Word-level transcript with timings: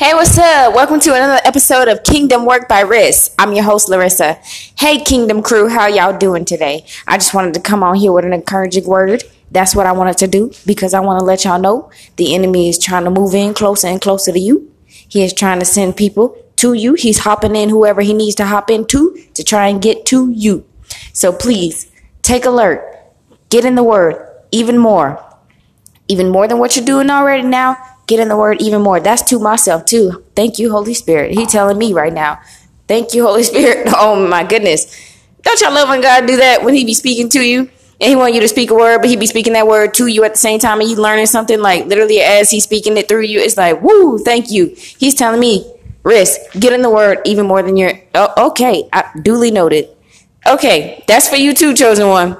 Hey, 0.00 0.14
what's 0.14 0.38
up? 0.38 0.74
Welcome 0.74 0.98
to 1.00 1.10
another 1.10 1.42
episode 1.44 1.86
of 1.86 2.02
Kingdom 2.04 2.46
Work 2.46 2.70
by 2.70 2.84
Riss. 2.84 3.34
I'm 3.38 3.52
your 3.52 3.64
host, 3.64 3.90
Larissa. 3.90 4.38
Hey, 4.78 5.04
Kingdom 5.04 5.42
crew, 5.42 5.68
how 5.68 5.88
y'all 5.88 6.16
doing 6.16 6.46
today? 6.46 6.86
I 7.06 7.18
just 7.18 7.34
wanted 7.34 7.52
to 7.52 7.60
come 7.60 7.82
on 7.82 7.96
here 7.96 8.10
with 8.10 8.24
an 8.24 8.32
encouraging 8.32 8.86
word. 8.86 9.24
That's 9.50 9.76
what 9.76 9.84
I 9.84 9.92
wanted 9.92 10.16
to 10.16 10.26
do 10.26 10.52
because 10.64 10.94
I 10.94 11.00
want 11.00 11.20
to 11.20 11.24
let 11.26 11.44
y'all 11.44 11.60
know 11.60 11.90
the 12.16 12.34
enemy 12.34 12.70
is 12.70 12.78
trying 12.78 13.04
to 13.04 13.10
move 13.10 13.34
in 13.34 13.52
closer 13.52 13.88
and 13.88 14.00
closer 14.00 14.32
to 14.32 14.40
you. 14.40 14.72
He 14.86 15.22
is 15.22 15.34
trying 15.34 15.58
to 15.58 15.66
send 15.66 15.98
people 15.98 16.34
to 16.56 16.72
you. 16.72 16.94
He's 16.94 17.18
hopping 17.18 17.54
in 17.54 17.68
whoever 17.68 18.00
he 18.00 18.14
needs 18.14 18.36
to 18.36 18.46
hop 18.46 18.70
into 18.70 19.22
to 19.34 19.44
try 19.44 19.68
and 19.68 19.82
get 19.82 20.06
to 20.06 20.30
you. 20.30 20.64
So 21.12 21.30
please 21.30 21.92
take 22.22 22.46
alert. 22.46 22.82
Get 23.50 23.66
in 23.66 23.74
the 23.74 23.84
word 23.84 24.26
even 24.50 24.78
more. 24.78 25.22
Even 26.08 26.30
more 26.30 26.48
than 26.48 26.58
what 26.58 26.74
you're 26.74 26.86
doing 26.86 27.10
already 27.10 27.46
now 27.46 27.76
get 28.10 28.20
in 28.20 28.28
the 28.28 28.36
word 28.36 28.60
even 28.60 28.82
more. 28.82 29.00
That's 29.00 29.22
to 29.30 29.38
myself 29.38 29.86
too. 29.86 30.24
Thank 30.34 30.58
you, 30.58 30.70
Holy 30.70 30.92
Spirit. 30.92 31.32
He 31.32 31.46
telling 31.46 31.78
me 31.78 31.94
right 31.94 32.12
now. 32.12 32.40
Thank 32.86 33.14
you, 33.14 33.24
Holy 33.24 33.42
Spirit. 33.50 33.88
Oh 33.96 34.28
my 34.28 34.44
goodness. 34.44 35.08
Don't 35.42 35.58
y'all 35.60 35.72
love 35.72 35.88
when 35.88 36.02
God 36.02 36.26
do 36.26 36.36
that 36.36 36.62
when 36.62 36.74
he 36.74 36.84
be 36.84 36.92
speaking 36.92 37.30
to 37.30 37.40
you? 37.40 37.70
And 38.02 38.08
he 38.08 38.16
want 38.16 38.34
you 38.34 38.40
to 38.40 38.48
speak 38.48 38.70
a 38.70 38.74
word, 38.74 39.00
but 39.00 39.10
he 39.10 39.16
be 39.16 39.26
speaking 39.26 39.52
that 39.52 39.66
word 39.66 39.92
to 39.94 40.06
you 40.06 40.24
at 40.24 40.32
the 40.32 40.38
same 40.38 40.58
time 40.58 40.80
and 40.80 40.88
you 40.88 40.96
learning 40.96 41.26
something 41.26 41.60
like 41.60 41.84
literally 41.86 42.20
as 42.20 42.50
he's 42.50 42.64
speaking 42.64 42.96
it 42.96 43.08
through 43.08 43.22
you. 43.22 43.40
It's 43.40 43.56
like, 43.58 43.82
woo, 43.82 44.18
thank 44.18 44.50
you. 44.50 44.74
He's 44.76 45.14
telling 45.14 45.38
me, 45.38 45.70
Riss, 46.02 46.38
get 46.58 46.72
in 46.72 46.80
the 46.80 46.88
word 46.88 47.20
even 47.26 47.46
more 47.46 47.62
than 47.62 47.76
you're, 47.76 47.92
oh, 48.14 48.48
okay, 48.50 48.88
I, 48.90 49.10
duly 49.22 49.50
noted. 49.50 49.90
Okay, 50.46 51.04
that's 51.06 51.28
for 51.28 51.36
you 51.36 51.52
too, 51.52 51.74
chosen 51.74 52.08
one. 52.08 52.38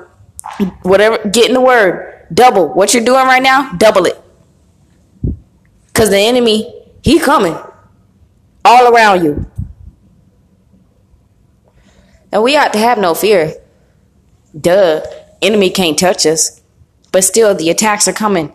Whatever, 0.82 1.18
get 1.28 1.48
in 1.48 1.54
the 1.54 1.60
word. 1.60 2.26
Double. 2.32 2.68
What 2.68 2.94
you're 2.94 3.04
doing 3.04 3.26
right 3.26 3.42
now, 3.42 3.72
double 3.72 4.06
it. 4.06 4.18
Because 6.00 6.12
the 6.12 6.18
enemy, 6.18 6.72
he 7.02 7.20
coming 7.20 7.54
all 8.64 8.90
around 8.90 9.22
you. 9.22 9.44
And 12.32 12.42
we 12.42 12.56
ought 12.56 12.72
to 12.72 12.78
have 12.78 12.96
no 12.96 13.12
fear. 13.12 13.52
Duh. 14.58 15.02
Enemy 15.42 15.68
can't 15.68 15.98
touch 15.98 16.24
us. 16.24 16.62
But 17.12 17.24
still, 17.24 17.54
the 17.54 17.68
attacks 17.68 18.08
are 18.08 18.14
coming. 18.14 18.50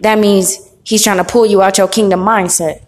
That 0.00 0.18
means 0.18 0.70
he's 0.84 1.02
trying 1.02 1.16
to 1.16 1.24
pull 1.24 1.46
you 1.46 1.62
out 1.62 1.78
your 1.78 1.88
kingdom 1.88 2.20
mindset. 2.20 2.82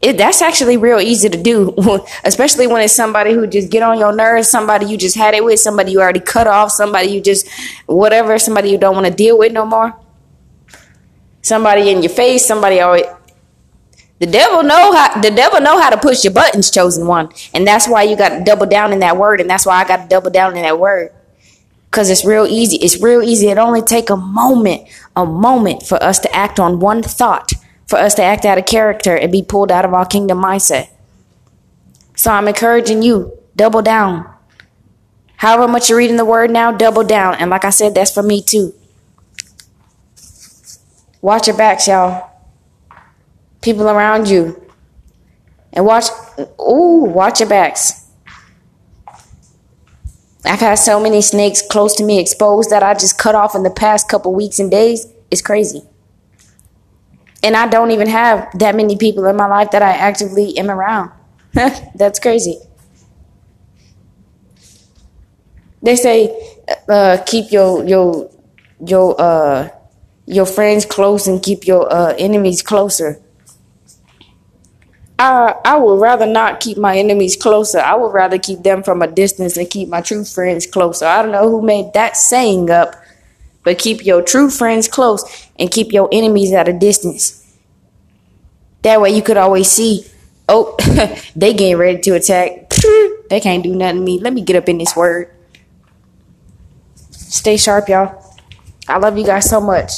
It, 0.00 0.18
that's 0.18 0.40
actually 0.40 0.76
real 0.76 1.00
easy 1.00 1.28
to 1.28 1.42
do, 1.42 1.74
especially 2.24 2.68
when 2.68 2.80
it's 2.80 2.94
somebody 2.94 3.32
who 3.32 3.48
just 3.48 3.72
get 3.72 3.82
on 3.82 3.98
your 3.98 4.14
nerves, 4.14 4.48
somebody 4.48 4.86
you 4.86 4.96
just 4.96 5.16
had 5.16 5.34
it 5.34 5.44
with, 5.44 5.58
somebody 5.58 5.90
you 5.90 6.00
already 6.00 6.20
cut 6.20 6.46
off, 6.46 6.70
somebody 6.70 7.08
you 7.08 7.20
just 7.20 7.48
whatever, 7.86 8.38
somebody 8.38 8.70
you 8.70 8.78
don't 8.78 8.94
want 8.94 9.08
to 9.08 9.12
deal 9.12 9.36
with 9.36 9.52
no 9.52 9.66
more 9.66 9.98
somebody 11.46 11.90
in 11.90 12.02
your 12.02 12.10
face, 12.10 12.44
somebody 12.44 12.80
always 12.80 13.04
the 14.18 14.26
devil 14.26 14.62
know 14.62 14.92
how 14.92 15.20
the 15.20 15.30
devil 15.30 15.60
know 15.60 15.78
how 15.78 15.90
to 15.90 15.98
push 15.98 16.24
your 16.24 16.32
buttons, 16.32 16.70
chosen 16.70 17.06
one. 17.06 17.30
And 17.52 17.66
that's 17.66 17.86
why 17.86 18.04
you 18.04 18.16
got 18.16 18.30
to 18.30 18.44
double 18.44 18.66
down 18.66 18.92
in 18.92 19.00
that 19.00 19.16
word, 19.16 19.40
and 19.40 19.50
that's 19.50 19.66
why 19.66 19.76
I 19.76 19.86
got 19.86 19.96
to 20.02 20.08
double 20.08 20.30
down 20.30 20.56
in 20.56 20.62
that 20.62 20.78
word. 20.78 21.12
Cause 21.90 22.10
it's 22.10 22.24
real 22.24 22.46
easy. 22.46 22.76
It's 22.76 23.00
real 23.00 23.22
easy. 23.22 23.48
It 23.48 23.56
only 23.56 23.80
take 23.80 24.10
a 24.10 24.16
moment, 24.16 24.88
a 25.14 25.24
moment 25.24 25.82
for 25.82 26.02
us 26.02 26.18
to 26.20 26.34
act 26.34 26.60
on 26.60 26.78
one 26.78 27.02
thought, 27.02 27.52
for 27.86 27.98
us 27.98 28.14
to 28.14 28.22
act 28.22 28.44
out 28.44 28.58
of 28.58 28.66
character 28.66 29.16
and 29.16 29.32
be 29.32 29.42
pulled 29.42 29.72
out 29.72 29.84
of 29.84 29.94
our 29.94 30.04
kingdom 30.04 30.42
mindset. 30.42 30.90
So 32.14 32.30
I'm 32.30 32.48
encouraging 32.48 33.02
you, 33.02 33.38
double 33.54 33.80
down. 33.80 34.30
However 35.36 35.68
much 35.68 35.88
you're 35.88 35.98
reading 35.98 36.16
the 36.16 36.24
word 36.24 36.50
now, 36.50 36.72
double 36.72 37.04
down. 37.04 37.36
And 37.36 37.50
like 37.50 37.64
I 37.64 37.70
said, 37.70 37.94
that's 37.94 38.12
for 38.12 38.22
me 38.22 38.42
too. 38.42 38.74
Watch 41.22 41.46
your 41.46 41.56
backs, 41.56 41.88
y'all. 41.88 42.30
People 43.66 43.88
around 43.88 44.28
you. 44.28 44.62
And 45.72 45.84
watch, 45.84 46.04
ooh, 46.38 47.02
watch 47.02 47.40
your 47.40 47.48
backs. 47.48 48.06
I've 50.44 50.60
had 50.60 50.76
so 50.76 51.00
many 51.00 51.20
snakes 51.20 51.62
close 51.68 51.96
to 51.96 52.04
me 52.04 52.20
exposed 52.20 52.70
that 52.70 52.84
I 52.84 52.94
just 52.94 53.18
cut 53.18 53.34
off 53.34 53.56
in 53.56 53.64
the 53.64 53.70
past 53.70 54.08
couple 54.08 54.32
weeks 54.32 54.60
and 54.60 54.70
days. 54.70 55.12
It's 55.32 55.42
crazy. 55.42 55.82
And 57.42 57.56
I 57.56 57.66
don't 57.66 57.90
even 57.90 58.06
have 58.06 58.56
that 58.60 58.76
many 58.76 58.96
people 58.96 59.26
in 59.26 59.34
my 59.34 59.48
life 59.48 59.72
that 59.72 59.82
I 59.82 59.94
actively 59.94 60.56
am 60.56 60.70
around. 60.70 61.10
That's 61.52 62.20
crazy. 62.20 62.60
They 65.82 65.96
say, 65.96 66.62
uh, 66.88 67.18
keep 67.26 67.50
your 67.50 67.84
your 67.84 68.30
your 68.78 69.20
uh 69.20 69.70
your 70.26 70.46
friends 70.46 70.84
close 70.86 71.26
and 71.26 71.42
keep 71.42 71.66
your 71.66 71.92
uh, 71.92 72.14
enemies 72.16 72.62
closer. 72.62 73.20
I 75.18 75.54
I 75.64 75.76
would 75.76 76.00
rather 76.00 76.26
not 76.26 76.60
keep 76.60 76.78
my 76.78 76.98
enemies 76.98 77.36
closer. 77.36 77.78
I 77.78 77.94
would 77.94 78.12
rather 78.12 78.38
keep 78.38 78.62
them 78.62 78.82
from 78.82 79.02
a 79.02 79.06
distance 79.06 79.56
and 79.56 79.68
keep 79.68 79.88
my 79.88 80.00
true 80.00 80.24
friends 80.24 80.66
closer. 80.66 81.06
I 81.06 81.22
don't 81.22 81.32
know 81.32 81.48
who 81.48 81.62
made 81.62 81.92
that 81.94 82.16
saying 82.16 82.70
up, 82.70 82.94
but 83.62 83.78
keep 83.78 84.04
your 84.04 84.22
true 84.22 84.50
friends 84.50 84.88
close 84.88 85.48
and 85.58 85.70
keep 85.70 85.92
your 85.92 86.08
enemies 86.12 86.52
at 86.52 86.68
a 86.68 86.72
distance. 86.72 87.42
That 88.82 89.00
way 89.00 89.10
you 89.10 89.22
could 89.22 89.36
always 89.36 89.70
see, 89.70 90.04
oh, 90.48 90.76
they 91.36 91.54
getting 91.54 91.76
ready 91.76 92.00
to 92.02 92.10
attack. 92.12 92.68
they 93.30 93.40
can't 93.40 93.64
do 93.64 93.74
nothing 93.74 93.96
to 93.96 94.02
me. 94.02 94.20
Let 94.20 94.32
me 94.32 94.42
get 94.42 94.56
up 94.56 94.68
in 94.68 94.78
this 94.78 94.94
word. 94.94 95.30
Stay 97.10 97.56
sharp, 97.56 97.88
y'all. 97.88 98.22
I 98.86 98.98
love 98.98 99.18
you 99.18 99.24
guys 99.26 99.48
so 99.50 99.60
much. 99.60 99.90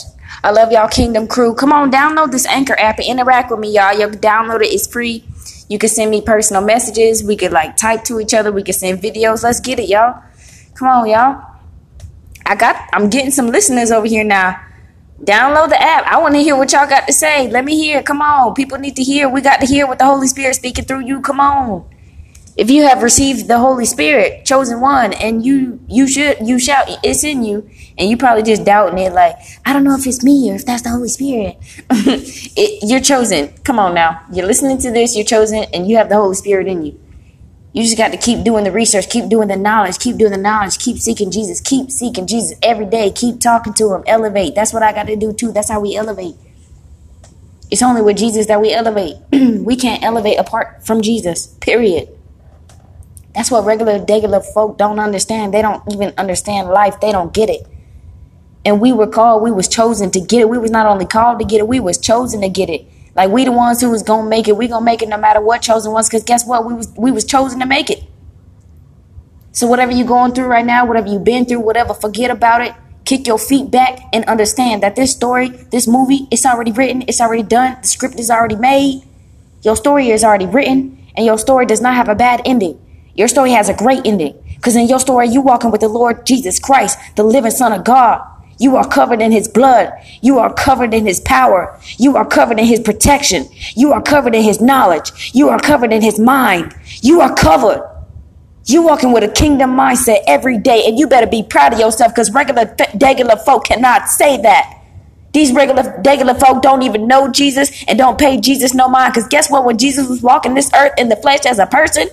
I 0.42 0.50
love 0.52 0.70
y'all, 0.70 0.88
Kingdom 0.88 1.26
Crew. 1.26 1.54
Come 1.54 1.72
on, 1.72 1.90
download 1.90 2.30
this 2.30 2.46
Anchor 2.46 2.78
app 2.78 2.98
and 2.98 3.08
interact 3.08 3.50
with 3.50 3.60
me, 3.60 3.72
y'all. 3.74 3.96
Can 3.96 4.18
download 4.18 4.62
it. 4.62 4.72
It's 4.72 4.86
free. 4.86 5.24
You 5.68 5.78
can 5.78 5.88
send 5.88 6.10
me 6.10 6.20
personal 6.22 6.62
messages. 6.62 7.24
We 7.24 7.36
could 7.36 7.52
like 7.52 7.76
type 7.76 8.04
to 8.04 8.20
each 8.20 8.32
other. 8.34 8.52
We 8.52 8.62
can 8.62 8.74
send 8.74 9.02
videos. 9.02 9.42
Let's 9.42 9.60
get 9.60 9.78
it, 9.78 9.88
y'all. 9.88 10.22
Come 10.74 10.88
on, 10.88 11.08
y'all. 11.08 11.44
I 12.46 12.54
got. 12.54 12.88
I'm 12.92 13.10
getting 13.10 13.30
some 13.30 13.48
listeners 13.48 13.90
over 13.90 14.06
here 14.06 14.24
now. 14.24 14.64
Download 15.22 15.68
the 15.68 15.82
app. 15.82 16.06
I 16.06 16.18
want 16.18 16.34
to 16.34 16.40
hear 16.40 16.56
what 16.56 16.72
y'all 16.72 16.88
got 16.88 17.06
to 17.08 17.12
say. 17.12 17.50
Let 17.50 17.64
me 17.64 17.76
hear. 17.76 18.02
Come 18.02 18.22
on. 18.22 18.54
People 18.54 18.78
need 18.78 18.94
to 18.96 19.02
hear. 19.02 19.28
We 19.28 19.40
got 19.40 19.60
to 19.60 19.66
hear 19.66 19.86
what 19.86 19.98
the 19.98 20.04
Holy 20.04 20.28
Spirit 20.28 20.54
speaking 20.54 20.84
through 20.84 21.04
you. 21.04 21.20
Come 21.20 21.40
on 21.40 21.84
if 22.58 22.68
you 22.70 22.82
have 22.82 23.04
received 23.04 23.46
the 23.46 23.60
Holy 23.60 23.84
Spirit, 23.84 24.44
chosen 24.44 24.80
one, 24.80 25.12
and 25.12 25.46
you 25.46 25.78
you 25.86 26.08
should 26.08 26.36
you 26.44 26.58
shall 26.58 26.84
it's 27.04 27.22
in 27.22 27.44
you, 27.44 27.70
and 27.96 28.10
you 28.10 28.16
probably 28.16 28.42
just 28.42 28.64
doubting 28.64 28.98
it, 28.98 29.12
like 29.12 29.36
I 29.64 29.72
don't 29.72 29.84
know 29.84 29.94
if 29.94 30.04
it's 30.08 30.24
me 30.24 30.50
or 30.50 30.56
if 30.56 30.66
that's 30.66 30.82
the 30.82 30.90
Holy 30.90 31.08
Spirit. 31.08 31.56
it, 31.90 32.80
you're 32.82 33.00
chosen. 33.00 33.50
Come 33.62 33.78
on 33.78 33.94
now, 33.94 34.20
you're 34.32 34.44
listening 34.44 34.78
to 34.78 34.90
this. 34.90 35.14
You're 35.14 35.24
chosen, 35.24 35.66
and 35.72 35.88
you 35.88 35.98
have 35.98 36.08
the 36.08 36.16
Holy 36.16 36.34
Spirit 36.34 36.66
in 36.66 36.84
you. 36.84 37.00
You 37.72 37.84
just 37.84 37.96
got 37.96 38.10
to 38.10 38.16
keep 38.16 38.44
doing 38.44 38.64
the 38.64 38.72
research, 38.72 39.08
keep 39.08 39.28
doing 39.28 39.46
the 39.46 39.56
knowledge, 39.56 40.00
keep 40.00 40.16
doing 40.16 40.32
the 40.32 40.38
knowledge, 40.38 40.78
keep 40.78 40.98
seeking 40.98 41.30
Jesus, 41.30 41.60
keep 41.60 41.92
seeking 41.92 42.26
Jesus 42.26 42.58
every 42.60 42.86
day, 42.86 43.12
keep 43.12 43.38
talking 43.38 43.72
to 43.74 43.94
Him, 43.94 44.02
elevate. 44.04 44.56
That's 44.56 44.72
what 44.72 44.82
I 44.82 44.92
got 44.92 45.06
to 45.06 45.14
do 45.14 45.32
too. 45.32 45.52
That's 45.52 45.70
how 45.70 45.78
we 45.78 45.94
elevate. 45.94 46.34
It's 47.70 47.82
only 47.82 48.02
with 48.02 48.16
Jesus 48.16 48.46
that 48.46 48.60
we 48.60 48.72
elevate. 48.72 49.14
we 49.30 49.76
can't 49.76 50.02
elevate 50.02 50.40
apart 50.40 50.84
from 50.84 51.02
Jesus. 51.02 51.46
Period. 51.60 52.17
That's 53.38 53.52
what 53.52 53.64
regular, 53.64 54.04
regular 54.04 54.40
folk 54.40 54.78
don't 54.78 54.98
understand. 54.98 55.54
They 55.54 55.62
don't 55.62 55.80
even 55.92 56.12
understand 56.18 56.70
life. 56.70 56.98
They 56.98 57.12
don't 57.12 57.32
get 57.32 57.48
it. 57.48 57.64
And 58.64 58.80
we 58.80 58.92
were 58.92 59.06
called, 59.06 59.44
we 59.44 59.52
was 59.52 59.68
chosen 59.68 60.10
to 60.10 60.20
get 60.20 60.40
it. 60.40 60.48
We 60.48 60.58
was 60.58 60.72
not 60.72 60.86
only 60.86 61.06
called 61.06 61.38
to 61.38 61.44
get 61.44 61.60
it, 61.60 61.68
we 61.68 61.78
was 61.78 61.98
chosen 61.98 62.40
to 62.40 62.48
get 62.48 62.68
it. 62.68 62.84
Like 63.14 63.30
we 63.30 63.44
the 63.44 63.52
ones 63.52 63.80
who 63.80 63.90
was 63.90 64.02
gonna 64.02 64.28
make 64.28 64.48
it. 64.48 64.56
We 64.56 64.66
gonna 64.66 64.84
make 64.84 65.02
it 65.02 65.08
no 65.08 65.18
matter 65.18 65.40
what 65.40 65.62
chosen 65.62 65.92
ones. 65.92 66.08
Cause 66.08 66.24
guess 66.24 66.44
what? 66.44 66.66
We 66.66 66.74
was 66.74 66.92
we 66.96 67.12
was 67.12 67.24
chosen 67.24 67.60
to 67.60 67.66
make 67.66 67.90
it. 67.90 68.02
So 69.52 69.68
whatever 69.68 69.92
you're 69.92 70.04
going 70.04 70.32
through 70.32 70.46
right 70.46 70.66
now, 70.66 70.84
whatever 70.84 71.06
you've 71.06 71.22
been 71.22 71.44
through, 71.44 71.60
whatever, 71.60 71.94
forget 71.94 72.32
about 72.32 72.62
it. 72.62 72.74
Kick 73.04 73.28
your 73.28 73.38
feet 73.38 73.70
back 73.70 74.00
and 74.12 74.24
understand 74.24 74.82
that 74.82 74.96
this 74.96 75.12
story, 75.12 75.50
this 75.70 75.86
movie, 75.86 76.26
it's 76.32 76.44
already 76.44 76.72
written, 76.72 77.04
it's 77.06 77.20
already 77.20 77.44
done, 77.44 77.78
the 77.82 77.86
script 77.86 78.18
is 78.18 78.32
already 78.32 78.56
made. 78.56 79.02
Your 79.62 79.76
story 79.76 80.10
is 80.10 80.24
already 80.24 80.46
written, 80.46 81.06
and 81.16 81.24
your 81.24 81.38
story 81.38 81.66
does 81.66 81.80
not 81.80 81.94
have 81.94 82.08
a 82.08 82.16
bad 82.16 82.42
ending. 82.44 82.80
Your 83.18 83.26
story 83.26 83.50
has 83.50 83.68
a 83.68 83.74
great 83.74 84.06
ending. 84.06 84.40
Because 84.54 84.76
in 84.76 84.86
your 84.86 85.00
story, 85.00 85.28
you 85.28 85.40
walking 85.40 85.72
with 85.72 85.80
the 85.80 85.88
Lord 85.88 86.24
Jesus 86.24 86.60
Christ, 86.60 86.96
the 87.16 87.24
living 87.24 87.50
Son 87.50 87.72
of 87.72 87.82
God. 87.82 88.24
You 88.60 88.76
are 88.76 88.86
covered 88.86 89.20
in 89.20 89.32
his 89.32 89.48
blood. 89.48 89.92
You 90.22 90.38
are 90.38 90.54
covered 90.54 90.94
in 90.94 91.04
his 91.04 91.18
power. 91.20 91.80
You 91.96 92.16
are 92.16 92.24
covered 92.24 92.60
in 92.60 92.66
his 92.66 92.78
protection. 92.78 93.48
You 93.74 93.92
are 93.92 94.00
covered 94.00 94.36
in 94.36 94.42
his 94.42 94.60
knowledge. 94.60 95.32
You 95.34 95.48
are 95.48 95.58
covered 95.58 95.92
in 95.92 96.00
his 96.00 96.20
mind. 96.20 96.74
You 97.02 97.20
are 97.20 97.34
covered. 97.34 97.84
You 98.66 98.82
walking 98.82 99.12
with 99.12 99.24
a 99.24 99.28
kingdom 99.28 99.74
mindset 99.74 100.22
every 100.28 100.58
day, 100.58 100.84
and 100.86 100.96
you 100.96 101.08
better 101.08 101.26
be 101.26 101.42
proud 101.42 101.72
of 101.72 101.80
yourself 101.80 102.12
because 102.12 102.32
regular, 102.32 102.76
regular 103.00 103.36
folk 103.36 103.64
cannot 103.64 104.08
say 104.08 104.40
that. 104.42 104.80
These 105.32 105.52
regular, 105.52 106.00
regular 106.04 106.34
folk 106.34 106.62
don't 106.62 106.82
even 106.82 107.08
know 107.08 107.32
Jesus 107.32 107.84
and 107.88 107.98
don't 107.98 108.18
pay 108.18 108.40
Jesus 108.40 108.74
no 108.74 108.88
mind. 108.88 109.14
Because 109.14 109.28
guess 109.28 109.50
what? 109.50 109.64
When 109.64 109.76
Jesus 109.76 110.08
was 110.08 110.22
walking 110.22 110.54
this 110.54 110.70
earth 110.74 110.92
in 110.98 111.08
the 111.08 111.16
flesh 111.16 111.46
as 111.46 111.58
a 111.58 111.66
person, 111.66 112.08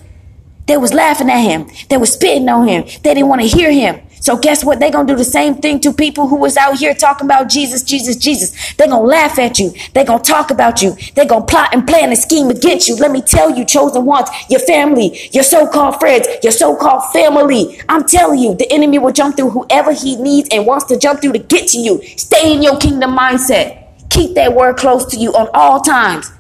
They 0.68 0.78
was 0.78 0.94
laughing 0.94 1.30
at 1.30 1.42
him. 1.42 1.68
They 1.90 1.98
was 1.98 2.14
spitting 2.14 2.50
on 2.50 2.68
him. 2.68 2.84
They 3.04 3.14
didn't 3.14 3.28
want 3.28 3.42
to 3.42 3.48
hear 3.48 3.72
him. 3.72 4.02
So 4.20 4.36
guess 4.36 4.66
what? 4.66 4.80
They're 4.80 4.90
going 4.90 5.06
to 5.06 5.14
do 5.14 5.18
the 5.18 5.24
same 5.24 5.54
thing 5.54 5.80
to 5.82 5.94
people 5.94 6.28
who 6.28 6.38
was 6.38 6.58
out 6.58 6.80
here 6.80 6.96
talking 6.96 7.28
about 7.28 7.48
Jesus, 7.48 7.84
Jesus, 7.84 8.16
Jesus. 8.16 8.74
They're 8.74 8.88
going 8.88 9.04
to 9.04 9.08
laugh 9.08 9.38
at 9.38 9.60
you. 9.60 9.72
They're 9.94 10.04
going 10.04 10.24
to 10.24 10.32
talk 10.32 10.50
about 10.50 10.82
you. 10.82 10.96
They're 11.14 11.28
going 11.28 11.46
to 11.46 11.48
plot 11.48 11.76
and 11.76 11.86
plan 11.86 12.10
and 12.10 12.18
scheme 12.18 12.50
against 12.50 12.88
you. 12.88 12.96
Let 12.96 13.12
me 13.12 13.22
tell 13.22 13.56
you, 13.56 13.64
chosen 13.64 14.04
ones, 14.04 14.28
your 14.50 14.62
family, 14.62 15.30
your 15.32 15.44
so-called 15.44 16.00
friends, 16.00 16.28
your 16.42 16.52
so-called 16.52 17.14
family. 17.14 17.80
I'm 17.88 18.08
telling 18.08 18.40
you, 18.40 18.56
the 18.56 18.72
enemy 18.72 18.98
will 18.98 19.14
jump 19.14 19.38
through 19.38 19.52
whoever 19.52 19.94
he 19.94 20.16
needs 20.16 20.50
and 20.52 20.66
wants 20.66 20.86
to 20.86 20.98
jump 20.98 21.22
through 21.22 21.34
to 21.34 21.40
get 21.40 21.68
to 21.70 21.78
you. 21.78 22.02
Stay 22.18 22.52
in 22.56 22.64
your 22.64 22.80
kingdom 22.80 23.16
mindset. 23.16 24.10
Keep 24.10 24.34
that 24.36 24.56
word 24.56 24.78
close 24.78 25.06
to 25.12 25.18
you 25.18 25.34
on 25.34 25.50
all 25.54 25.82
times. 25.82 26.32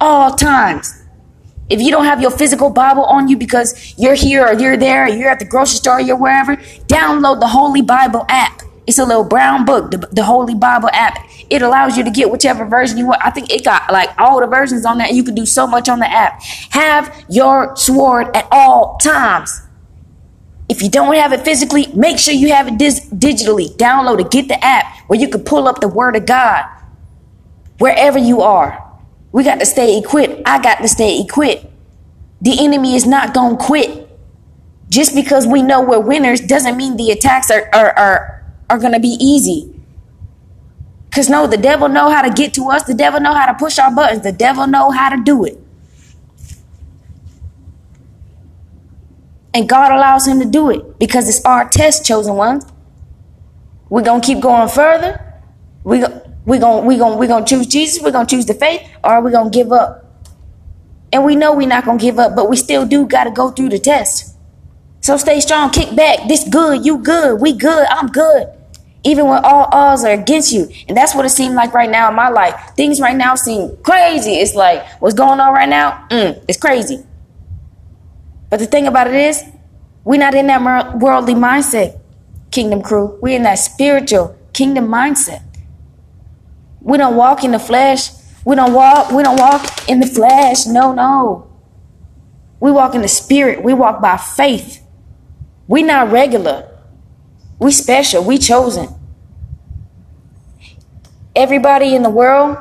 All 0.00 0.36
times. 0.36 0.99
If 1.70 1.80
you 1.80 1.92
don't 1.92 2.04
have 2.04 2.20
your 2.20 2.32
physical 2.32 2.68
Bible 2.68 3.04
on 3.04 3.28
you 3.28 3.36
because 3.36 3.94
you're 3.96 4.14
here 4.14 4.44
or 4.44 4.52
you're 4.54 4.76
there, 4.76 5.04
or 5.04 5.08
you're 5.08 5.30
at 5.30 5.38
the 5.38 5.44
grocery 5.44 5.76
store, 5.76 5.98
or 5.98 6.00
you're 6.00 6.16
wherever, 6.16 6.56
download 6.88 7.38
the 7.38 7.46
Holy 7.46 7.80
Bible 7.80 8.26
app. 8.28 8.62
It's 8.88 8.98
a 8.98 9.04
little 9.04 9.22
brown 9.22 9.64
book, 9.64 9.92
the, 9.92 9.98
the 10.10 10.24
Holy 10.24 10.54
Bible 10.54 10.90
app. 10.92 11.24
It 11.48 11.62
allows 11.62 11.96
you 11.96 12.02
to 12.02 12.10
get 12.10 12.30
whichever 12.30 12.64
version 12.64 12.98
you 12.98 13.06
want. 13.06 13.24
I 13.24 13.30
think 13.30 13.52
it 13.52 13.64
got 13.64 13.92
like 13.92 14.10
all 14.18 14.40
the 14.40 14.48
versions 14.48 14.84
on 14.84 14.98
there. 14.98 15.08
You 15.12 15.22
can 15.22 15.36
do 15.36 15.46
so 15.46 15.64
much 15.64 15.88
on 15.88 16.00
the 16.00 16.10
app. 16.10 16.42
Have 16.70 17.24
your 17.28 17.76
sword 17.76 18.34
at 18.36 18.48
all 18.50 18.98
times. 18.98 19.62
If 20.68 20.82
you 20.82 20.90
don't 20.90 21.14
have 21.14 21.32
it 21.32 21.40
physically, 21.40 21.86
make 21.94 22.18
sure 22.18 22.34
you 22.34 22.52
have 22.52 22.66
it 22.66 22.78
dis- 22.78 23.08
digitally. 23.10 23.76
Download 23.76 24.20
it. 24.20 24.32
Get 24.32 24.48
the 24.48 24.64
app 24.64 24.86
where 25.08 25.20
you 25.20 25.28
can 25.28 25.44
pull 25.44 25.68
up 25.68 25.80
the 25.80 25.88
Word 25.88 26.16
of 26.16 26.26
God 26.26 26.64
wherever 27.78 28.18
you 28.18 28.40
are. 28.40 28.89
We 29.32 29.44
got 29.44 29.60
to 29.60 29.66
stay 29.66 29.98
equipped. 29.98 30.42
I 30.44 30.60
got 30.60 30.76
to 30.76 30.88
stay 30.88 31.20
equipped. 31.20 31.66
The 32.40 32.56
enemy 32.58 32.94
is 32.94 33.06
not 33.06 33.34
going 33.34 33.58
to 33.58 33.64
quit. 33.64 34.08
Just 34.88 35.14
because 35.14 35.46
we 35.46 35.62
know 35.62 35.82
we're 35.82 36.00
winners 36.00 36.40
doesn't 36.40 36.76
mean 36.76 36.96
the 36.96 37.10
attacks 37.10 37.50
are, 37.50 37.68
are, 37.72 37.96
are, 37.96 38.54
are 38.68 38.78
going 38.78 38.92
to 38.92 39.00
be 39.00 39.16
easy. 39.20 39.72
Because 41.08 41.28
no, 41.28 41.46
the 41.46 41.56
devil 41.56 41.88
know 41.88 42.10
how 42.10 42.22
to 42.22 42.30
get 42.30 42.54
to 42.54 42.70
us. 42.70 42.84
The 42.84 42.94
devil 42.94 43.20
know 43.20 43.34
how 43.34 43.46
to 43.46 43.54
push 43.54 43.78
our 43.78 43.94
buttons. 43.94 44.22
The 44.22 44.32
devil 44.32 44.66
know 44.66 44.90
how 44.90 45.10
to 45.14 45.22
do 45.22 45.44
it. 45.44 45.58
And 49.52 49.68
God 49.68 49.92
allows 49.92 50.26
him 50.26 50.38
to 50.40 50.44
do 50.46 50.70
it 50.70 50.98
because 50.98 51.28
it's 51.28 51.44
our 51.44 51.68
test, 51.68 52.06
chosen 52.06 52.34
ones. 52.34 52.64
We're 53.88 54.02
going 54.02 54.20
to 54.20 54.26
keep 54.26 54.40
going 54.40 54.68
further. 54.68 55.20
We 55.82 56.00
go, 56.00 56.29
we 56.44 56.58
going 56.58 56.86
we 56.86 56.96
going 56.96 57.18
we 57.18 57.26
to 57.26 57.44
choose 57.44 57.66
Jesus, 57.66 58.02
we're 58.02 58.12
going 58.12 58.26
to 58.26 58.36
choose 58.36 58.46
the 58.46 58.54
faith 58.54 58.88
or 59.04 59.10
are 59.10 59.22
we 59.22 59.30
going 59.30 59.50
to 59.50 59.56
give 59.56 59.72
up? 59.72 60.06
And 61.12 61.24
we 61.24 61.36
know 61.36 61.54
we're 61.54 61.68
not 61.68 61.84
going 61.84 61.98
to 61.98 62.04
give 62.04 62.18
up, 62.18 62.36
but 62.36 62.48
we 62.48 62.56
still 62.56 62.86
do 62.86 63.06
got 63.06 63.24
to 63.24 63.30
go 63.30 63.50
through 63.50 63.70
the 63.70 63.78
test. 63.78 64.36
So 65.00 65.16
stay 65.16 65.40
strong, 65.40 65.70
kick 65.70 65.96
back. 65.96 66.28
This 66.28 66.48
good, 66.48 66.84
you 66.84 66.98
good, 66.98 67.40
we 67.40 67.52
good, 67.52 67.86
I'm 67.88 68.08
good. 68.08 68.48
Even 69.02 69.26
when 69.26 69.42
all 69.44 69.66
odds 69.72 70.04
are 70.04 70.12
against 70.12 70.52
you. 70.52 70.68
And 70.86 70.96
that's 70.96 71.14
what 71.14 71.24
it 71.24 71.30
seemed 71.30 71.54
like 71.54 71.72
right 71.72 71.88
now 71.88 72.10
in 72.10 72.14
my 72.14 72.28
life. 72.28 72.54
Things 72.76 73.00
right 73.00 73.16
now 73.16 73.34
seem 73.34 73.76
crazy. 73.82 74.34
It's 74.34 74.54
like, 74.54 74.86
what's 75.00 75.14
going 75.14 75.40
on 75.40 75.54
right 75.54 75.68
now? 75.68 76.06
Mm, 76.10 76.44
it's 76.46 76.58
crazy. 76.58 77.04
But 78.50 78.58
the 78.58 78.66
thing 78.66 78.86
about 78.86 79.06
it 79.06 79.14
is, 79.14 79.42
we're 80.04 80.20
not 80.20 80.34
in 80.34 80.48
that 80.48 80.98
worldly 80.98 81.34
mindset, 81.34 81.98
kingdom 82.50 82.82
crew. 82.82 83.18
We're 83.22 83.36
in 83.36 83.44
that 83.44 83.54
spiritual 83.54 84.36
kingdom 84.52 84.88
mindset. 84.88 85.42
We 86.80 86.98
don't 86.98 87.16
walk 87.16 87.44
in 87.44 87.52
the 87.52 87.58
flesh. 87.58 88.10
We 88.44 88.56
don't 88.56 88.72
walk, 88.72 89.10
we 89.12 89.22
don't 89.22 89.38
walk 89.38 89.88
in 89.88 90.00
the 90.00 90.06
flesh. 90.06 90.66
No, 90.66 90.92
no. 90.92 91.50
We 92.58 92.70
walk 92.70 92.94
in 92.94 93.02
the 93.02 93.08
spirit. 93.08 93.62
We 93.62 93.74
walk 93.74 94.00
by 94.00 94.16
faith. 94.16 94.82
We 95.66 95.82
not 95.82 96.10
regular. 96.10 96.68
We 97.58 97.72
special. 97.72 98.24
We 98.24 98.38
chosen. 98.38 98.88
Everybody 101.36 101.94
in 101.94 102.02
the 102.02 102.10
world 102.10 102.58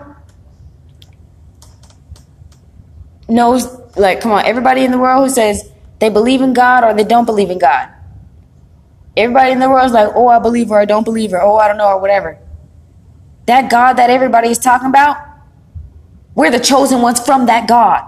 knows, 3.27 3.68
like, 3.98 4.21
come 4.21 4.31
on, 4.31 4.45
everybody 4.45 4.83
in 4.83 4.92
the 4.92 4.98
world 4.98 5.27
who 5.27 5.33
says 5.33 5.69
they 6.00 6.10
believe 6.10 6.42
in 6.42 6.54
God 6.54 6.83
or 6.83 6.94
they 6.94 7.04
don't 7.04 7.25
believe 7.25 7.50
in 7.50 7.60
God. 7.60 7.89
Everybody 9.18 9.51
in 9.51 9.60
the 9.60 9.69
world 9.69 9.88
is 9.88 9.92
like, 9.92 10.10
oh, 10.16 10.27
I 10.27 10.39
believe 10.39 10.69
her, 10.69 10.80
I 10.80 10.86
don't 10.86 11.04
believe 11.04 11.31
her, 11.31 11.42
oh, 11.42 11.57
I 11.57 11.68
don't 11.68 11.77
know, 11.77 11.88
or 11.88 12.00
whatever. 12.00 12.39
That 13.50 13.68
God 13.72 13.94
that 13.94 14.12
everybody 14.12 14.50
is 14.50 14.60
talking 14.60 14.90
about, 14.90 15.18
we're 16.36 16.51
the 16.51 16.60
chosen 16.60 17.01
ones 17.01 17.19
from 17.19 17.48
that 17.48 17.68
God. 17.68 18.06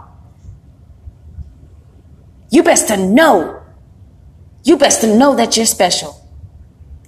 You 2.52 2.62
best 2.62 2.90
to 2.90 2.98
know. 2.98 3.64
You 4.64 4.78
best 4.78 5.02
to 5.02 5.18
know 5.18 5.36
that 5.36 5.58
you're 5.58 5.66
special. 5.66 6.16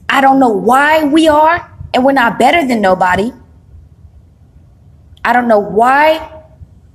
I 0.09 0.19
don't 0.19 0.39
know 0.39 0.49
why 0.49 1.03
we 1.03 1.27
are, 1.27 1.71
and 1.93 2.03
we're 2.03 2.13
not 2.13 2.39
better 2.39 2.67
than 2.67 2.81
nobody. 2.81 3.31
I 5.23 5.31
don't 5.31 5.47
know 5.47 5.59
why 5.59 6.43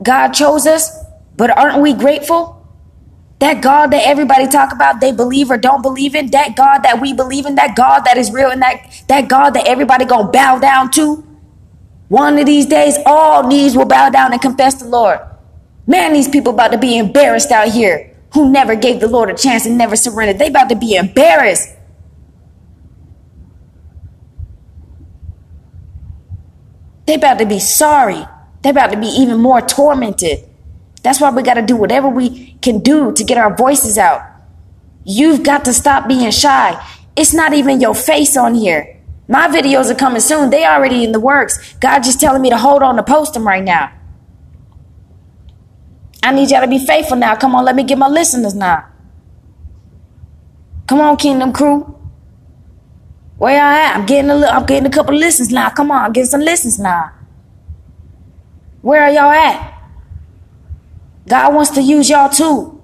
God 0.03 0.33
chose 0.33 0.67
us, 0.67 0.91
but 1.37 1.57
aren't 1.57 1.81
we 1.81 1.93
grateful? 1.93 2.67
That 3.39 3.63
God 3.63 3.93
that 3.93 4.05
everybody 4.05 4.49
talk 4.49 4.73
about, 4.73 5.01
they 5.01 5.13
believe 5.13 5.53
or 5.53 5.57
don't 5.57 5.83
believe 5.83 6.17
in, 6.17 6.33
that 6.33 6.57
God 6.57 6.81
that 6.83 7.01
we 7.01 7.13
believe 7.13 7.47
in, 7.47 7.55
that 7.55 7.77
God 7.77 8.01
that 8.07 8.17
is 8.17 8.33
real, 8.33 8.51
and 8.51 8.61
that, 8.61 9.05
that 9.07 9.29
God 9.29 9.51
that 9.51 9.69
everybody 9.69 10.05
gonna 10.05 10.33
bow 10.33 10.59
down 10.59 10.91
to. 10.99 11.28
One 12.09 12.39
of 12.39 12.47
these 12.47 12.67
days, 12.67 12.99
all 13.05 13.47
knees 13.47 13.77
will 13.77 13.85
bow 13.85 14.11
down 14.11 14.33
and 14.33 14.41
confess 14.41 14.75
the 14.77 14.89
Lord. 14.89 15.21
Man, 15.87 16.13
these 16.13 16.29
people 16.29 16.55
about 16.55 16.73
to 16.73 16.79
be 16.79 16.99
embarrassed 16.99 17.51
out 17.51 17.69
here 17.69 18.15
who 18.35 18.51
never 18.51 18.75
gave 18.75 19.01
the 19.01 19.09
Lord 19.09 19.31
a 19.31 19.35
chance 19.35 19.67
and 19.67 19.79
never 19.79 19.97
surrendered. 19.97 20.39
They 20.39 20.49
about 20.49 20.69
to 20.69 20.77
be 20.77 20.95
embarrassed. 20.95 21.75
They 27.07 27.15
about 27.15 27.39
to 27.39 27.47
be 27.47 27.59
sorry. 27.59 28.27
They 28.63 28.71
about 28.71 28.91
to 28.91 28.99
be 28.99 29.07
even 29.07 29.39
more 29.39 29.63
tormented. 29.63 30.41
That's 31.03 31.21
why 31.21 31.31
we 31.31 31.43
got 31.43 31.55
to 31.55 31.63
do 31.63 31.77
whatever 31.77 32.09
we 32.09 32.59
can 32.61 32.81
do 32.81 33.13
to 33.13 33.25
get 33.25 33.39
our 33.39 33.57
voices 33.57 33.97
out. 33.97 34.23
You've 35.05 35.43
got 35.43 35.65
to 35.65 35.73
stop 35.73 36.07
being 36.07 36.31
shy. 36.31 36.87
It's 37.17 37.33
not 37.33 37.55
even 37.55 37.81
your 37.81 37.95
face 37.95 38.37
on 38.37 38.55
here. 38.55 38.98
My 39.29 39.47
videos 39.47 39.91
are 39.91 39.95
coming 39.95 40.21
soon. 40.21 40.49
They 40.49 40.65
already 40.65 41.05
in 41.05 41.13
the 41.13 41.21
works. 41.21 41.75
God 41.75 42.03
just 42.03 42.19
telling 42.19 42.41
me 42.41 42.49
to 42.49 42.57
hold 42.57 42.83
on 42.83 42.97
to 42.97 43.03
post 43.03 43.35
them 43.35 43.47
right 43.47 43.63
now. 43.63 43.93
I 46.23 46.33
need 46.33 46.51
y'all 46.51 46.63
to 46.63 46.67
be 46.67 46.85
faithful 46.85 47.17
now. 47.17 47.37
Come 47.37 47.55
on, 47.55 47.65
let 47.65 47.77
me 47.77 47.85
get 47.85 47.99
my 47.99 48.09
listeners 48.09 48.55
now. 48.55 48.87
Come 50.87 51.01
on, 51.01 51.19
Kingdom 51.19 51.53
Crew. 51.53 51.95
Where 53.37 53.53
y'all 53.53 53.61
at? 53.61 53.97
I'm 53.97 54.07
getting 54.07 54.31
a 54.31 54.35
little, 54.35 54.55
I'm 54.55 54.67
getting 54.67 54.87
a 54.87 54.91
couple 54.91 55.15
listens 55.15 55.51
now. 55.51 55.69
Come 55.71 55.91
on, 55.91 56.07
I'm 56.07 56.13
getting 56.13 56.31
some 56.31 56.41
listens 56.41 56.79
now. 56.79 57.13
Where 58.81 59.03
are 59.03 59.11
y'all 59.11 59.31
at? 59.31 59.75
God 61.29 61.55
wants 61.55 61.71
to 61.73 61.83
use 61.83 62.09
y'all 62.09 62.31
too. 62.31 62.83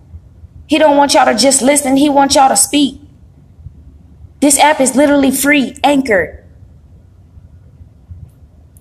He 0.67 0.79
don't 0.79 0.97
want 0.97 1.15
y'all 1.15 1.25
to 1.25 1.35
just 1.35 1.63
listen. 1.63 1.97
He 1.97 2.11
wants 2.11 2.35
y'all 2.35 2.51
to 2.51 2.57
speak. 2.57 3.01
This 4.45 4.59
app 4.59 4.79
is 4.79 4.95
literally 4.95 5.31
free. 5.31 5.75
Anchor. 5.83 6.45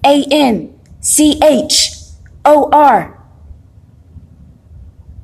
A 0.05 0.25
N 0.29 0.77
C 1.00 1.39
H 1.41 1.93
O 2.43 2.70
R. 2.74 3.25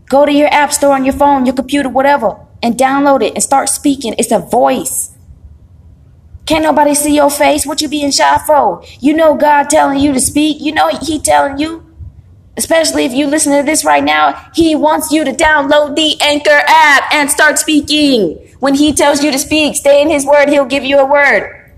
Go 0.05 0.25
to 0.25 0.31
your 0.31 0.47
app 0.47 0.71
store 0.71 0.93
on 0.93 1.03
your 1.03 1.13
phone, 1.13 1.45
your 1.45 1.55
computer, 1.55 1.89
whatever, 1.89 2.39
and 2.63 2.77
download 2.77 3.21
it 3.21 3.33
and 3.33 3.43
start 3.43 3.67
speaking. 3.67 4.15
It's 4.17 4.31
a 4.31 4.39
voice. 4.39 5.11
Can't 6.45 6.63
nobody 6.63 6.95
see 6.95 7.17
your 7.17 7.29
face. 7.29 7.65
What 7.65 7.81
you 7.81 7.89
being 7.89 8.11
shy 8.11 8.41
for? 8.47 8.81
You 9.01 9.15
know 9.15 9.35
God 9.35 9.69
telling 9.69 9.99
you 9.99 10.13
to 10.13 10.21
speak. 10.21 10.61
You 10.61 10.71
know 10.71 10.87
He 11.01 11.19
telling 11.19 11.57
you. 11.57 11.88
Especially 12.59 13.05
if 13.05 13.13
you 13.13 13.25
listen 13.25 13.55
to 13.55 13.63
this 13.63 13.85
right 13.85 14.03
now, 14.03 14.51
He 14.53 14.75
wants 14.75 15.13
you 15.13 15.23
to 15.23 15.31
download 15.31 15.95
the 15.95 16.19
Anchor 16.21 16.61
app 16.67 17.13
and 17.13 17.31
start 17.31 17.57
speaking. 17.57 18.37
When 18.59 18.75
he 18.75 18.91
tells 18.91 19.23
you 19.23 19.31
to 19.31 19.39
speak, 19.39 19.77
stay 19.77 20.01
in 20.01 20.09
his 20.09 20.25
word, 20.25 20.49
he'll 20.49 20.65
give 20.65 20.83
you 20.83 20.99
a 20.99 21.05
word. 21.05 21.71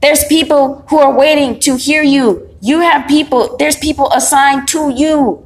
There's 0.00 0.24
people 0.26 0.84
who 0.88 0.98
are 0.98 1.12
waiting 1.12 1.58
to 1.60 1.74
hear 1.76 2.04
you. 2.04 2.56
You 2.60 2.78
have 2.78 3.08
people, 3.08 3.56
there's 3.56 3.76
people 3.76 4.12
assigned 4.12 4.68
to 4.68 4.92
you. 4.94 5.44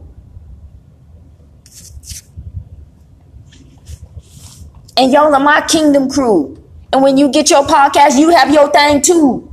And 4.99 5.11
y'all 5.11 5.35
are 5.35 5.41
my 5.41 5.63
kingdom 5.63 6.11
crew. 6.11 6.63
And 6.93 7.03
when 7.03 7.17
you 7.17 7.31
get 7.31 7.49
your 7.49 7.65
podcast, 7.65 8.19
you 8.19 8.29
have 8.31 8.53
your 8.53 8.71
thing 8.71 9.01
too. 9.01 9.51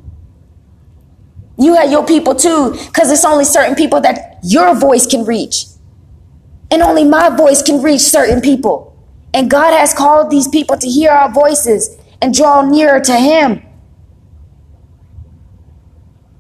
You 1.58 1.76
have 1.76 1.90
your 1.90 2.06
people 2.06 2.36
too, 2.36 2.72
because 2.72 3.10
it's 3.12 3.24
only 3.24 3.46
certain 3.46 3.76
people 3.76 4.02
that 4.02 4.35
your 4.46 4.76
voice 4.76 5.08
can 5.08 5.26
reach. 5.26 5.66
And 6.70 6.82
only 6.82 7.04
my 7.04 7.30
voice 7.36 7.62
can 7.62 7.82
reach 7.82 8.02
certain 8.02 8.42
people. 8.42 8.96
And 9.34 9.50
God 9.50 9.72
has 9.72 9.94
called 9.94 10.30
these 10.30 10.48
people 10.48 10.78
to 10.78 10.88
hear 10.88 11.12
our 11.12 11.32
voices 11.32 11.98
and 12.22 12.34
draw 12.34 12.62
nearer 12.62 13.00
to 13.00 13.16
Him. 13.16 13.62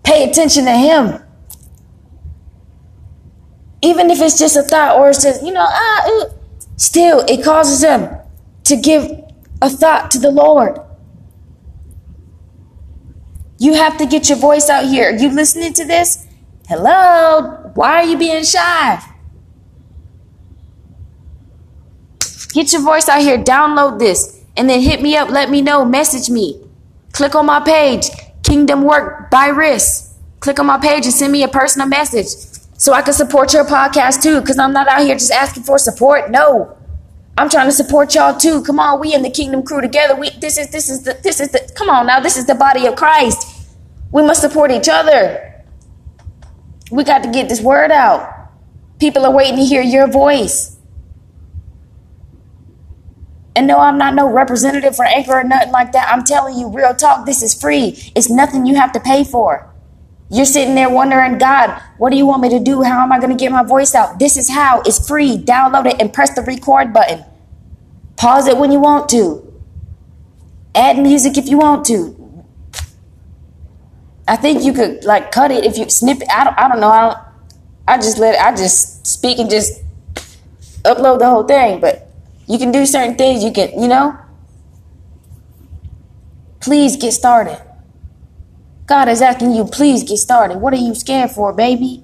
Pay 0.03 0.29
attention 0.29 0.65
to 0.65 0.71
Him. 0.71 1.21
Even 3.81 4.09
if 4.09 4.21
it's 4.21 4.37
just 4.37 4.55
a 4.55 4.63
thought 4.63 4.97
or 4.97 5.09
it's 5.09 5.23
just, 5.23 5.43
you 5.43 5.51
know, 5.51 5.65
ah, 5.67 6.09
ooh, 6.09 6.25
still 6.77 7.19
it 7.27 7.43
causes 7.43 7.81
them 7.81 8.17
to 8.65 8.75
give 8.75 9.03
a 9.61 9.69
thought 9.69 10.11
to 10.11 10.19
the 10.19 10.31
Lord. 10.31 10.79
You 13.57 13.73
have 13.73 13.97
to 13.97 14.05
get 14.05 14.29
your 14.29 14.37
voice 14.37 14.69
out 14.69 14.85
here. 14.85 15.09
Are 15.09 15.17
you 15.17 15.29
listening 15.29 15.73
to 15.73 15.85
this? 15.85 16.25
Hello? 16.67 17.64
Why 17.75 18.01
are 18.01 18.05
you 18.05 18.17
being 18.17 18.43
shy? 18.43 19.03
Get 22.53 22.71
your 22.71 22.81
voice 22.81 23.09
out 23.09 23.21
here. 23.21 23.37
Download 23.37 23.99
this. 23.99 24.43
And 24.55 24.69
then 24.69 24.81
hit 24.81 25.01
me 25.01 25.17
up. 25.17 25.29
Let 25.29 25.49
me 25.49 25.61
know. 25.61 25.83
Message 25.83 26.29
me. 26.29 26.61
Click 27.11 27.35
on 27.35 27.45
my 27.45 27.59
page. 27.59 28.09
Kingdom 28.43 28.83
Work 28.83 29.29
by 29.29 29.49
Riss. 29.49 30.13
Click 30.39 30.57
on 30.59 30.65
my 30.65 30.79
page 30.79 31.03
and 31.03 31.13
send 31.13 31.33
me 31.33 31.43
a 31.43 31.49
personal 31.49 31.87
message 31.87 32.27
so 32.77 32.93
I 32.93 33.01
can 33.01 33.13
support 33.13 33.53
your 33.53 33.65
podcast 33.65 34.23
too. 34.23 34.39
Because 34.39 34.57
I'm 34.57 34.71
not 34.71 34.87
out 34.87 35.01
here 35.01 35.15
just 35.15 35.31
asking 35.31 35.63
for 35.63 35.77
support. 35.77 36.31
No. 36.31 36.77
I'm 37.37 37.49
trying 37.49 37.67
to 37.67 37.73
support 37.73 38.15
y'all 38.15 38.37
too. 38.37 38.63
Come 38.63 38.79
on, 38.79 39.01
we 39.01 39.13
in 39.13 39.21
the 39.21 39.29
Kingdom 39.29 39.63
Crew 39.63 39.81
together. 39.81 40.15
We 40.15 40.29
this 40.29 40.57
is 40.57 40.71
this 40.71 40.89
is 40.89 41.03
the 41.03 41.19
this 41.21 41.41
is 41.41 41.49
the 41.49 41.69
come 41.75 41.89
on 41.89 42.07
now. 42.07 42.21
This 42.21 42.37
is 42.37 42.45
the 42.45 42.55
body 42.55 42.85
of 42.85 42.95
Christ. 42.95 43.67
We 44.13 44.21
must 44.21 44.39
support 44.39 44.71
each 44.71 44.87
other. 44.87 45.54
We 46.91 47.03
got 47.03 47.23
to 47.23 47.31
get 47.31 47.49
this 47.49 47.61
word 47.61 47.91
out. 47.91 48.31
People 48.99 49.25
are 49.25 49.35
waiting 49.35 49.57
to 49.57 49.65
hear 49.65 49.81
your 49.81 50.07
voice. 50.07 50.77
And 53.55 53.67
no, 53.67 53.79
I'm 53.79 53.97
not 53.97 54.15
no 54.15 54.29
representative 54.29 54.95
for 54.95 55.05
Anchor 55.05 55.33
or 55.33 55.43
nothing 55.43 55.71
like 55.71 55.93
that. 55.93 56.09
I'm 56.11 56.23
telling 56.23 56.57
you, 56.57 56.69
real 56.69 56.93
talk, 56.93 57.25
this 57.25 57.41
is 57.41 57.53
free. 57.53 58.11
It's 58.15 58.29
nothing 58.29 58.65
you 58.65 58.75
have 58.75 58.91
to 58.93 58.99
pay 58.99 59.23
for. 59.23 59.71
You're 60.29 60.45
sitting 60.45 60.75
there 60.75 60.89
wondering, 60.89 61.37
God, 61.37 61.81
what 61.97 62.09
do 62.09 62.17
you 62.17 62.25
want 62.25 62.41
me 62.41 62.49
to 62.49 62.59
do? 62.59 62.83
How 62.83 63.03
am 63.03 63.11
I 63.11 63.19
going 63.19 63.29
to 63.29 63.41
get 63.41 63.51
my 63.51 63.63
voice 63.63 63.95
out? 63.95 64.19
This 64.19 64.37
is 64.37 64.49
how. 64.49 64.81
It's 64.81 65.07
free. 65.07 65.37
Download 65.37 65.85
it 65.85 66.01
and 66.01 66.11
press 66.11 66.35
the 66.35 66.41
record 66.41 66.93
button. 66.93 67.23
Pause 68.17 68.47
it 68.49 68.57
when 68.57 68.71
you 68.71 68.79
want 68.79 69.07
to. 69.09 69.41
Add 70.73 70.97
music 70.99 71.37
if 71.37 71.47
you 71.47 71.57
want 71.57 71.85
to. 71.85 72.24
I 74.27 74.35
think 74.35 74.63
you 74.63 74.73
could 74.73 75.03
like 75.03 75.31
cut 75.31 75.51
it 75.51 75.65
if 75.65 75.77
you 75.77 75.89
snip 75.89 76.21
it. 76.21 76.27
I 76.29 76.43
don't. 76.43 76.57
I 76.59 76.67
don't 76.67 76.79
know. 76.79 76.89
I 76.89 77.01
don't. 77.01 77.17
I 77.87 77.97
just 77.97 78.17
let. 78.17 78.35
It, 78.35 78.41
I 78.41 78.55
just 78.55 79.05
speak 79.05 79.39
and 79.39 79.49
just 79.49 79.81
upload 80.83 81.19
the 81.19 81.29
whole 81.29 81.43
thing. 81.43 81.79
But 81.79 82.11
you 82.47 82.57
can 82.57 82.71
do 82.71 82.85
certain 82.85 83.15
things. 83.15 83.43
You 83.43 83.51
can. 83.51 83.79
You 83.79 83.87
know. 83.87 84.17
Please 86.59 86.97
get 86.97 87.11
started. 87.11 87.61
God 88.87 89.07
is 89.07 89.21
asking 89.21 89.53
you, 89.53 89.65
please 89.65 90.03
get 90.03 90.17
started. 90.17 90.57
What 90.57 90.73
are 90.73 90.77
you 90.77 90.93
scared 90.93 91.31
for, 91.31 91.53
baby? 91.53 92.03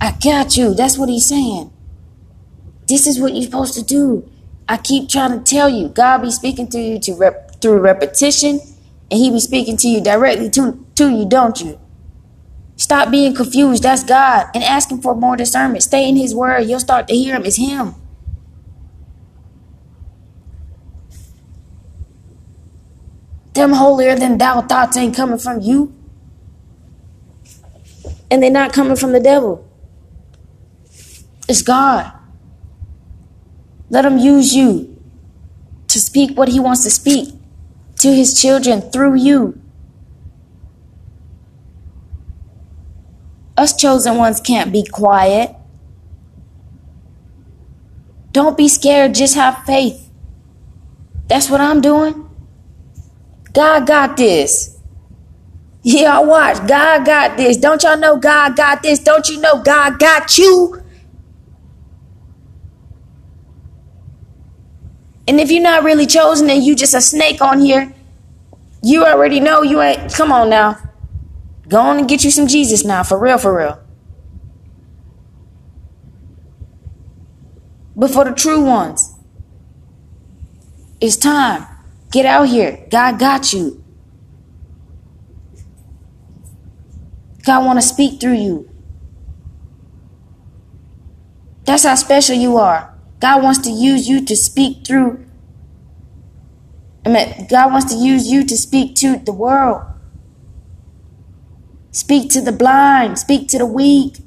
I 0.00 0.16
got 0.22 0.56
you. 0.56 0.74
That's 0.74 0.98
what 0.98 1.08
he's 1.08 1.26
saying. 1.26 1.72
This 2.86 3.06
is 3.06 3.20
what 3.20 3.34
you're 3.34 3.44
supposed 3.44 3.74
to 3.74 3.82
do. 3.82 4.28
I 4.68 4.76
keep 4.76 5.08
trying 5.08 5.38
to 5.38 5.44
tell 5.44 5.68
you. 5.68 5.88
God 5.88 6.22
be 6.22 6.30
speaking 6.30 6.68
to 6.68 6.80
you 6.80 6.98
to 7.00 7.14
rep- 7.14 7.60
through 7.60 7.78
repetition, 7.80 8.60
and 9.10 9.20
he 9.20 9.30
be 9.30 9.40
speaking 9.40 9.76
to 9.78 9.88
you 9.88 10.00
directly 10.00 10.50
to, 10.50 10.84
to 11.00 11.10
you, 11.10 11.24
don't 11.24 11.60
you? 11.60 11.80
Stop 12.76 13.10
being 13.10 13.34
confused. 13.34 13.82
That's 13.82 14.04
God. 14.04 14.48
And 14.54 14.62
ask 14.62 14.90
him 14.90 15.00
for 15.00 15.14
more 15.14 15.36
discernment. 15.36 15.82
Stay 15.82 16.08
in 16.08 16.16
his 16.16 16.34
word. 16.34 16.60
You'll 16.60 16.80
start 16.80 17.08
to 17.08 17.14
hear 17.14 17.36
him. 17.36 17.44
It's 17.46 17.56
him. 17.56 17.94
Them 23.54 23.72
holier 23.72 24.14
than 24.16 24.38
thou 24.38 24.60
thoughts 24.62 24.96
ain't 24.96 25.16
coming 25.16 25.38
from 25.38 25.60
you. 25.60 25.94
And 28.30 28.42
they're 28.42 28.50
not 28.50 28.72
coming 28.72 28.96
from 28.96 29.12
the 29.12 29.20
devil. 29.20 29.66
It's 31.48 31.62
God. 31.62 32.12
Let 33.88 34.04
him 34.04 34.18
use 34.18 34.54
you 34.54 34.96
to 35.88 35.98
speak 35.98 36.36
what 36.36 36.48
he 36.48 36.60
wants 36.60 36.84
to 36.84 36.90
speak 36.90 37.34
to 37.96 38.14
his 38.14 38.40
children 38.40 38.82
through 38.82 39.16
you. 39.16 39.59
Us 43.60 43.76
chosen 43.76 44.16
ones 44.16 44.40
can't 44.40 44.72
be 44.72 44.82
quiet. 44.82 45.54
Don't 48.32 48.56
be 48.56 48.68
scared, 48.68 49.14
just 49.14 49.34
have 49.34 49.64
faith. 49.66 50.08
That's 51.26 51.50
what 51.50 51.60
I'm 51.60 51.82
doing. 51.82 52.26
God 53.52 53.86
got 53.86 54.16
this. 54.16 54.78
Yeah, 55.82 56.20
watch. 56.20 56.66
God 56.66 57.04
got 57.04 57.36
this. 57.36 57.58
Don't 57.58 57.82
y'all 57.82 57.98
know 57.98 58.16
God 58.16 58.56
got 58.56 58.82
this? 58.82 58.98
Don't 58.98 59.28
you 59.28 59.38
know 59.38 59.62
God 59.62 59.98
got 59.98 60.38
you? 60.38 60.82
And 65.28 65.38
if 65.38 65.50
you're 65.50 65.62
not 65.62 65.84
really 65.84 66.06
chosen 66.06 66.48
and 66.48 66.64
you 66.64 66.74
just 66.74 66.94
a 66.94 67.02
snake 67.02 67.42
on 67.42 67.60
here, 67.60 67.92
you 68.82 69.04
already 69.04 69.38
know 69.38 69.60
you 69.60 69.82
ain't. 69.82 70.14
Come 70.14 70.32
on 70.32 70.48
now. 70.48 70.78
Go 71.70 71.80
on 71.80 71.98
and 71.98 72.08
get 72.08 72.24
you 72.24 72.32
some 72.32 72.48
Jesus 72.48 72.84
now. 72.84 73.04
For 73.04 73.16
real, 73.16 73.38
for 73.38 73.56
real. 73.56 73.80
But 77.94 78.10
for 78.10 78.24
the 78.24 78.32
true 78.32 78.60
ones, 78.60 79.14
it's 81.00 81.16
time. 81.16 81.66
Get 82.10 82.26
out 82.26 82.48
here. 82.48 82.86
God 82.90 83.20
got 83.20 83.52
you. 83.52 83.84
God 87.44 87.64
want 87.64 87.78
to 87.78 87.86
speak 87.86 88.20
through 88.20 88.34
you. 88.34 88.68
That's 91.64 91.84
how 91.84 91.94
special 91.94 92.34
you 92.34 92.56
are. 92.56 92.92
God 93.20 93.44
wants 93.44 93.60
to 93.60 93.70
use 93.70 94.08
you 94.08 94.24
to 94.24 94.34
speak 94.34 94.84
through. 94.84 95.24
I 97.06 97.10
mean, 97.10 97.46
God 97.48 97.70
wants 97.70 97.94
to 97.94 97.98
use 97.98 98.26
you 98.26 98.44
to 98.44 98.56
speak 98.56 98.96
to 98.96 99.18
the 99.18 99.32
world. 99.32 99.89
Speak 101.92 102.30
to 102.30 102.40
the 102.40 102.52
blind. 102.52 103.18
Speak 103.18 103.48
to 103.48 103.58
the 103.58 103.66
weak. 103.66 104.18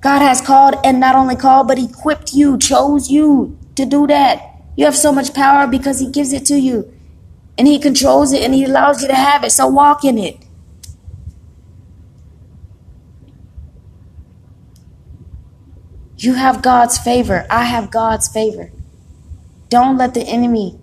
God 0.00 0.20
has 0.20 0.40
called 0.40 0.76
and 0.84 1.00
not 1.00 1.16
only 1.16 1.36
called, 1.36 1.68
but 1.68 1.78
equipped 1.78 2.32
you, 2.32 2.58
chose 2.58 3.10
you 3.10 3.58
to 3.74 3.84
do 3.84 4.06
that. 4.06 4.42
You 4.76 4.84
have 4.84 4.96
so 4.96 5.10
much 5.10 5.34
power 5.34 5.66
because 5.66 6.00
He 6.00 6.10
gives 6.10 6.32
it 6.32 6.46
to 6.46 6.58
you. 6.58 6.92
And 7.56 7.66
He 7.66 7.78
controls 7.78 8.32
it 8.32 8.42
and 8.42 8.54
He 8.54 8.64
allows 8.64 9.02
you 9.02 9.08
to 9.08 9.14
have 9.14 9.42
it. 9.42 9.50
So 9.50 9.66
walk 9.66 10.04
in 10.04 10.18
it. 10.18 10.36
You 16.18 16.34
have 16.34 16.62
God's 16.62 16.98
favor. 16.98 17.46
I 17.48 17.64
have 17.64 17.90
God's 17.90 18.28
favor. 18.28 18.70
Don't 19.68 19.96
let 19.96 20.14
the 20.14 20.22
enemy 20.22 20.78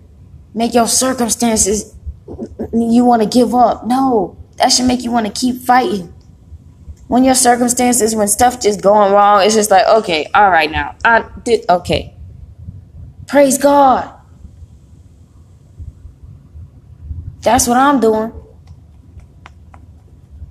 make 0.54 0.74
your 0.74 0.88
circumstances 0.88 1.94
you 2.72 3.04
want 3.04 3.22
to 3.22 3.28
give 3.28 3.54
up. 3.54 3.86
No, 3.86 4.36
that 4.58 4.70
should 4.70 4.86
make 4.86 5.02
you 5.02 5.10
want 5.10 5.26
to 5.26 5.32
keep 5.32 5.62
fighting. 5.62 6.12
When 7.08 7.22
your 7.24 7.34
circumstances, 7.34 8.16
when 8.16 8.26
stuff 8.28 8.60
just 8.60 8.82
going 8.82 9.12
wrong, 9.12 9.44
it's 9.44 9.54
just 9.54 9.70
like, 9.70 9.86
okay, 9.86 10.28
all 10.34 10.50
right 10.50 10.70
now. 10.70 10.96
I 11.04 11.24
did 11.44 11.64
okay. 11.68 12.14
Praise 13.28 13.58
God. 13.58 14.12
That's 17.42 17.68
what 17.68 17.76
I'm 17.76 18.00
doing. 18.00 18.32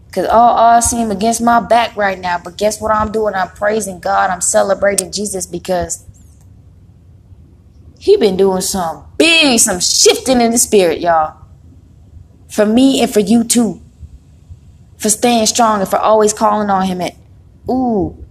Because 0.08 0.30
all 0.30 0.56
odds 0.56 0.86
seem 0.86 1.12
against 1.12 1.42
my 1.42 1.60
back 1.60 1.98
right 1.98 2.18
now. 2.18 2.40
But 2.42 2.58
guess 2.58 2.80
what 2.80 2.92
I'm 2.92 3.12
doing? 3.12 3.36
I'm 3.36 3.50
praising 3.50 4.00
God. 4.00 4.30
I'm 4.30 4.40
celebrating 4.40 5.12
Jesus 5.12 5.46
because 5.46 6.06
He 8.00 8.16
been 8.16 8.38
doing 8.38 8.62
some 8.62 9.04
big, 9.18 9.60
some 9.60 9.82
shifting 9.82 10.40
in 10.40 10.52
the 10.52 10.58
spirit, 10.58 11.02
y'all. 11.02 11.36
For 12.48 12.66
me 12.66 13.02
and 13.02 13.12
for 13.12 13.20
you 13.20 13.44
too. 13.44 13.82
For 14.98 15.10
staying 15.10 15.46
strong 15.48 15.82
and 15.82 15.90
for 15.90 15.98
always 15.98 16.34
calling 16.34 16.70
on 16.70 16.86
Him. 16.88 17.02
And, 17.02 17.16
ooh, 17.70 18.24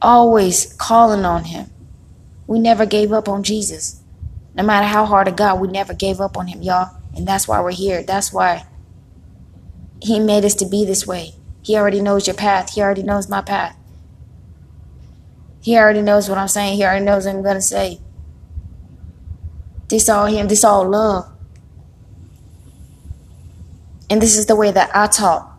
always 0.00 0.72
calling 0.74 1.24
on 1.24 1.44
Him. 1.44 1.70
We 2.46 2.58
never 2.58 2.86
gave 2.86 3.12
up 3.12 3.28
on 3.28 3.42
Jesus. 3.42 4.02
No 4.56 4.62
matter 4.62 4.86
how 4.86 5.04
hard 5.04 5.28
it 5.28 5.36
got, 5.36 5.60
we 5.60 5.68
never 5.68 5.92
gave 5.92 6.20
up 6.20 6.36
on 6.36 6.46
him, 6.46 6.62
y'all. 6.62 6.96
And 7.14 7.28
that's 7.28 7.46
why 7.46 7.60
we're 7.60 7.72
here. 7.72 8.02
That's 8.02 8.32
why 8.32 8.66
he 10.00 10.18
made 10.18 10.44
us 10.44 10.54
to 10.56 10.66
be 10.66 10.84
this 10.84 11.06
way. 11.06 11.34
He 11.62 11.76
already 11.76 12.00
knows 12.00 12.26
your 12.26 12.36
path. 12.36 12.72
He 12.72 12.80
already 12.80 13.02
knows 13.02 13.28
my 13.28 13.42
path. 13.42 13.76
He 15.60 15.76
already 15.76 16.00
knows 16.00 16.28
what 16.28 16.38
I'm 16.38 16.48
saying. 16.48 16.76
He 16.76 16.84
already 16.84 17.04
knows 17.04 17.26
what 17.26 17.34
I'm 17.34 17.42
to 17.42 17.60
say. 17.60 18.00
This 19.88 20.08
all 20.08 20.26
him. 20.26 20.48
This 20.48 20.64
all 20.64 20.88
love. 20.88 21.30
And 24.08 24.20
this 24.20 24.36
is 24.36 24.46
the 24.46 24.56
way 24.56 24.70
that 24.70 24.90
I 24.94 25.06
talk. 25.06 25.58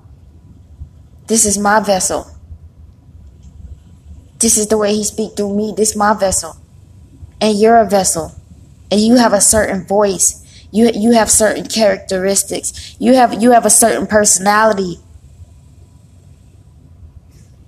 This 1.28 1.46
is 1.46 1.58
my 1.58 1.80
vessel. 1.80 2.28
This 4.40 4.58
is 4.58 4.68
the 4.68 4.78
way 4.78 4.94
he 4.94 5.04
speak 5.04 5.36
through 5.36 5.56
me. 5.56 5.74
This 5.76 5.92
is 5.92 5.96
my 5.96 6.14
vessel 6.14 6.56
and 7.40 7.60
you're 7.60 7.78
a 7.78 7.88
vessel 7.88 8.34
and 8.90 9.00
you 9.00 9.16
have 9.16 9.32
a 9.32 9.40
certain 9.40 9.86
voice 9.86 10.44
you 10.72 10.90
you 10.96 11.12
have 11.12 11.30
certain 11.30 11.68
characteristics 11.68 12.96
you 13.00 13.14
have 13.14 13.40
you 13.40 13.52
have 13.52 13.64
a 13.64 13.70
certain 13.70 14.08
personality 14.08 14.98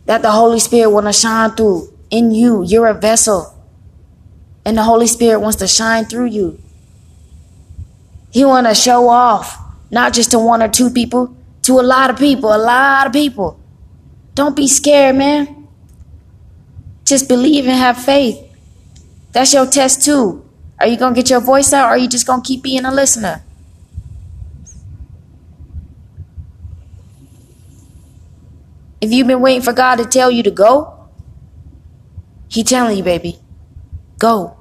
that 0.09 0.23
the 0.23 0.31
Holy 0.31 0.59
Spirit 0.59 0.89
want 0.89 1.05
to 1.05 1.13
shine 1.13 1.51
through 1.51 1.93
in 2.09 2.31
you. 2.31 2.63
You're 2.63 2.87
a 2.87 2.95
vessel. 2.95 3.55
And 4.65 4.75
the 4.75 4.81
Holy 4.81 5.05
Spirit 5.05 5.39
wants 5.39 5.57
to 5.57 5.67
shine 5.67 6.05
through 6.05 6.25
you. 6.25 6.59
He 8.31 8.43
want 8.43 8.65
to 8.65 8.73
show 8.73 9.07
off, 9.07 9.55
not 9.91 10.13
just 10.13 10.31
to 10.31 10.39
one 10.39 10.61
or 10.61 10.67
two 10.67 10.89
people, 10.89 11.35
to 11.63 11.79
a 11.79 11.81
lot 11.81 12.09
of 12.09 12.17
people, 12.17 12.53
a 12.53 12.57
lot 12.57 13.07
of 13.07 13.13
people. 13.13 13.59
Don't 14.35 14.55
be 14.55 14.67
scared, 14.67 15.15
man. 15.15 15.67
Just 17.03 17.27
believe 17.27 17.65
and 17.65 17.77
have 17.77 17.97
faith. 17.97 18.39
That's 19.31 19.53
your 19.53 19.65
test 19.65 20.03
too. 20.03 20.45
Are 20.79 20.87
you 20.87 20.97
going 20.97 21.13
to 21.13 21.19
get 21.19 21.29
your 21.29 21.41
voice 21.41 21.73
out 21.73 21.87
or 21.87 21.89
are 21.89 21.97
you 21.97 22.07
just 22.07 22.25
going 22.25 22.41
to 22.41 22.47
keep 22.47 22.63
being 22.63 22.85
a 22.85 22.91
listener? 22.91 23.43
If 29.01 29.11
you've 29.11 29.27
been 29.27 29.41
waiting 29.41 29.61
for 29.61 29.73
God 29.73 29.95
to 29.97 30.05
tell 30.05 30.29
you 30.29 30.43
to 30.43 30.51
go, 30.51 31.07
He 32.49 32.63
telling 32.63 32.97
you, 32.97 33.03
baby, 33.03 33.39
go. 34.17 34.57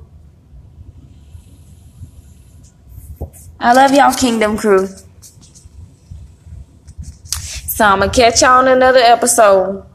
I 3.60 3.72
love 3.72 3.92
y'all, 3.92 4.12
Kingdom 4.14 4.56
Crew. 4.56 4.88
So 7.78 7.84
I'm 7.84 8.00
gonna 8.00 8.10
catch 8.10 8.42
y'all 8.42 8.58
on 8.58 8.66
another 8.66 8.98
episode. 8.98 9.86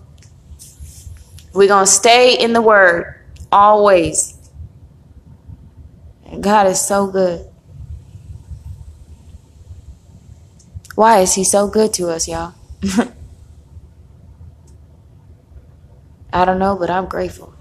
We're 1.52 1.68
gonna 1.68 1.86
stay 1.86 2.42
in 2.42 2.54
the 2.54 2.62
Word 2.62 3.14
always. 3.52 4.40
God 6.40 6.68
is 6.68 6.80
so 6.80 7.08
good. 7.08 7.46
Why 10.96 11.20
is 11.20 11.34
He 11.34 11.44
so 11.44 11.68
good 11.68 11.92
to 11.96 12.08
us, 12.08 12.26
y'all? 12.26 12.54
I 16.32 16.46
don't 16.46 16.60
know, 16.60 16.78
but 16.78 16.90
I'm 16.90 17.08
grateful. 17.08 17.54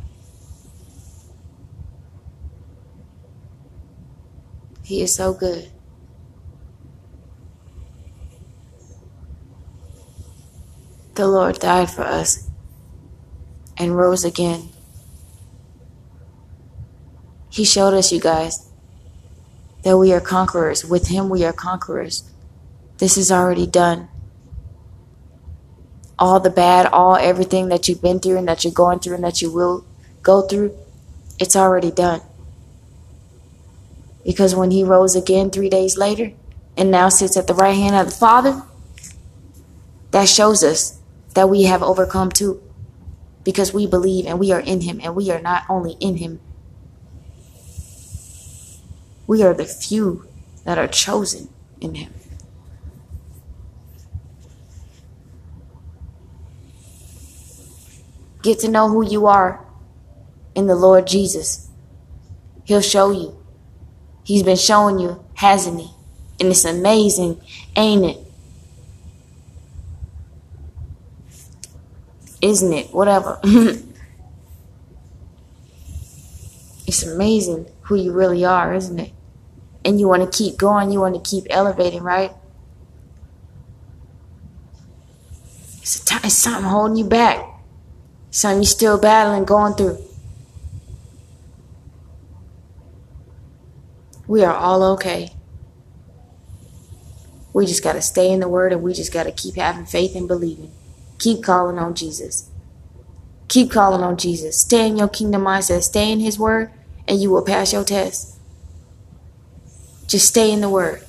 He 4.85 5.03
is 5.03 5.13
so 5.13 5.35
good. 5.35 5.69
The 11.15 11.27
Lord 11.29 11.59
died 11.59 11.91
for 11.91 12.03
us 12.03 12.49
and 13.77 13.97
rose 13.97 14.25
again. 14.25 14.71
He 17.51 17.65
showed 17.65 17.95
us, 17.95 18.13
you 18.13 18.21
guys, 18.21 18.71
that 19.83 19.99
we 19.99 20.13
are 20.13 20.21
conquerors. 20.21 20.85
With 20.85 21.09
Him, 21.09 21.29
we 21.29 21.45
are 21.45 21.53
conquerors. 21.53 22.25
This 22.99 23.19
is 23.19 23.31
already 23.31 23.67
done 23.67 24.09
all 26.23 26.39
the 26.39 26.51
bad, 26.51 26.87
all 26.87 27.17
everything 27.17 27.69
that 27.69 27.89
you've 27.89 28.01
been 28.01 28.21
through 28.21 28.39
and 28.39 28.47
that 28.47 28.63
you're 28.63 28.73
going 28.73 29.01
through 29.01 29.17
and 29.17 29.25
that 29.25 29.43
you 29.43 29.51
will 29.51 29.85
go 30.23 30.43
through, 30.43 30.73
it's 31.41 31.57
already 31.57 31.91
done. 31.91 32.21
Because 34.25 34.55
when 34.55 34.71
he 34.71 34.85
rose 34.85 35.17
again 35.17 35.51
three 35.51 35.69
days 35.69 35.99
later 35.99 36.33
and 36.77 36.93
now 36.93 37.09
sits 37.09 37.37
at 37.37 37.49
the 37.49 37.55
right 37.55 37.75
hand 37.75 37.97
of 37.97 38.07
the 38.07 38.17
Father, 38.17 38.63
that 40.13 40.29
shows 40.29 40.63
us 40.63 41.02
that 41.35 41.49
we 41.49 41.65
have 41.65 41.83
overcome 41.83 42.31
too. 42.31 42.63
Because 43.45 43.75
we 43.75 43.87
believe 43.87 44.27
and 44.27 44.39
we 44.39 44.53
are 44.53 44.61
in 44.61 44.83
him 44.83 45.01
and 45.03 45.17
we 45.17 45.31
are 45.31 45.41
not 45.41 45.65
only 45.69 45.97
in 46.01 46.19
him, 46.19 46.41
we 49.27 49.43
are 49.43 49.55
the 49.55 49.65
few 49.65 50.27
that 50.65 50.79
are 50.79 50.87
chosen 50.87 51.49
in 51.81 51.95
him. 51.95 52.13
Get 58.43 58.59
to 58.61 58.69
know 58.69 58.89
who 58.89 59.09
you 59.09 59.27
are 59.27 59.65
in 60.55 60.67
the 60.67 60.75
Lord 60.75 61.07
Jesus. 61.07 61.69
He'll 62.65 62.81
show 62.81 63.11
you. 63.11 63.37
He's 64.25 64.43
been 64.43 64.57
showing 64.57 64.99
you, 64.99 65.25
hasn't 65.35 65.81
he? 65.81 65.91
And 66.41 66.49
it's 66.51 66.65
amazing, 66.65 67.41
ain't 67.77 68.05
it? 68.05 68.32
Isn't 72.43 72.73
it? 72.73 72.93
Whatever. 72.93 73.39
it's 76.87 77.05
amazing 77.05 77.67
who 77.83 77.95
you 77.95 78.13
really 78.13 78.45
are, 78.45 78.75
isn't 78.75 78.99
it? 78.99 79.13
And 79.85 80.01
you 80.01 80.09
want 80.09 80.31
to 80.31 80.37
keep 80.37 80.59
going, 80.59 80.91
you 80.91 81.01
want 81.01 81.15
to 81.15 81.31
keep 81.31 81.47
elevating, 81.49 82.03
right? 82.03 82.33
It's, 85.81 86.03
a 86.03 86.05
t- 86.05 86.17
it's 86.25 86.37
something 86.37 86.65
holding 86.65 86.97
you 86.97 87.05
back. 87.05 87.47
Something 88.31 88.63
you're 88.63 88.67
still 88.67 88.99
battling, 88.99 89.45
going 89.45 89.75
through. 89.75 89.99
We 94.27 94.43
are 94.45 94.55
all 94.55 94.83
okay. 94.95 95.31
We 97.53 97.67
just 97.67 97.85
got 97.85 97.93
to 97.93 98.03
stay 98.03 98.31
in 98.31 98.41
the 98.41 98.49
Word 98.49 98.73
and 98.73 98.83
we 98.83 98.95
just 98.95 99.13
got 99.13 99.25
to 99.25 99.33
keep 99.33 99.57
having 99.57 99.85
faith 99.85 100.17
and 100.17 100.27
believing. 100.27 100.73
Keep 101.23 101.45
calling 101.45 101.79
on 101.79 101.95
Jesus. 101.95 102.51
Keep 103.47 103.71
calling 103.71 104.03
on 104.03 104.17
Jesus. 104.17 104.59
Stay 104.59 104.89
in 104.89 104.97
your 104.97 105.07
kingdom 105.07 105.45
mindset. 105.45 105.85
Stay 105.85 106.11
in 106.11 106.19
His 106.19 106.37
Word 106.37 106.73
and 107.07 107.23
you 107.23 107.31
will 107.31 107.45
pass 107.45 107.73
your 107.73 107.85
test. 107.85 108.41
Just 110.09 110.27
stay 110.27 110.51
in 110.51 110.61
the 110.61 110.69
Word. 110.69 111.01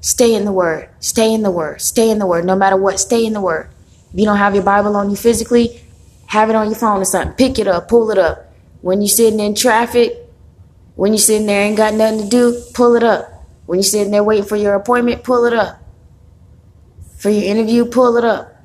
Stay 0.00 0.34
in 0.34 0.44
the 0.44 0.50
Word. 0.50 0.88
Stay 0.98 1.32
in 1.32 1.44
the 1.44 1.52
Word. 1.52 1.80
Stay 1.80 2.10
in 2.10 2.18
the 2.18 2.26
Word. 2.26 2.44
No 2.44 2.56
matter 2.56 2.76
what, 2.76 2.98
stay 2.98 3.24
in 3.24 3.34
the 3.34 3.40
Word. 3.40 3.70
If 4.12 4.18
you 4.18 4.24
don't 4.24 4.36
have 4.36 4.56
your 4.56 4.64
Bible 4.64 4.96
on 4.96 5.10
you 5.10 5.16
physically, 5.16 5.80
have 6.26 6.50
it 6.50 6.56
on 6.56 6.66
your 6.66 6.74
phone 6.74 7.00
or 7.00 7.04
something. 7.04 7.36
Pick 7.36 7.60
it 7.60 7.68
up, 7.68 7.86
pull 7.86 8.10
it 8.10 8.18
up. 8.18 8.52
When 8.80 9.00
you're 9.00 9.08
sitting 9.08 9.38
in 9.38 9.54
traffic, 9.54 10.12
when 10.96 11.12
you're 11.12 11.18
sitting 11.18 11.46
there 11.46 11.62
ain't 11.62 11.76
got 11.76 11.94
nothing 11.94 12.22
to 12.22 12.28
do, 12.28 12.62
pull 12.74 12.96
it 12.96 13.04
up. 13.04 13.46
When 13.66 13.78
you're 13.78 13.84
sitting 13.84 14.10
there 14.10 14.24
waiting 14.24 14.44
for 14.44 14.56
your 14.56 14.74
appointment, 14.74 15.22
pull 15.22 15.44
it 15.44 15.52
up. 15.52 15.80
For 17.16 17.30
your 17.30 17.44
interview, 17.44 17.84
pull 17.84 18.16
it 18.16 18.24
up. 18.24 18.55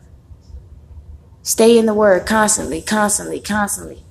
Stay 1.44 1.78
in 1.78 1.86
the 1.86 1.94
word 1.94 2.26
constantly, 2.26 2.82
constantly, 2.82 3.40
constantly. 3.40 4.04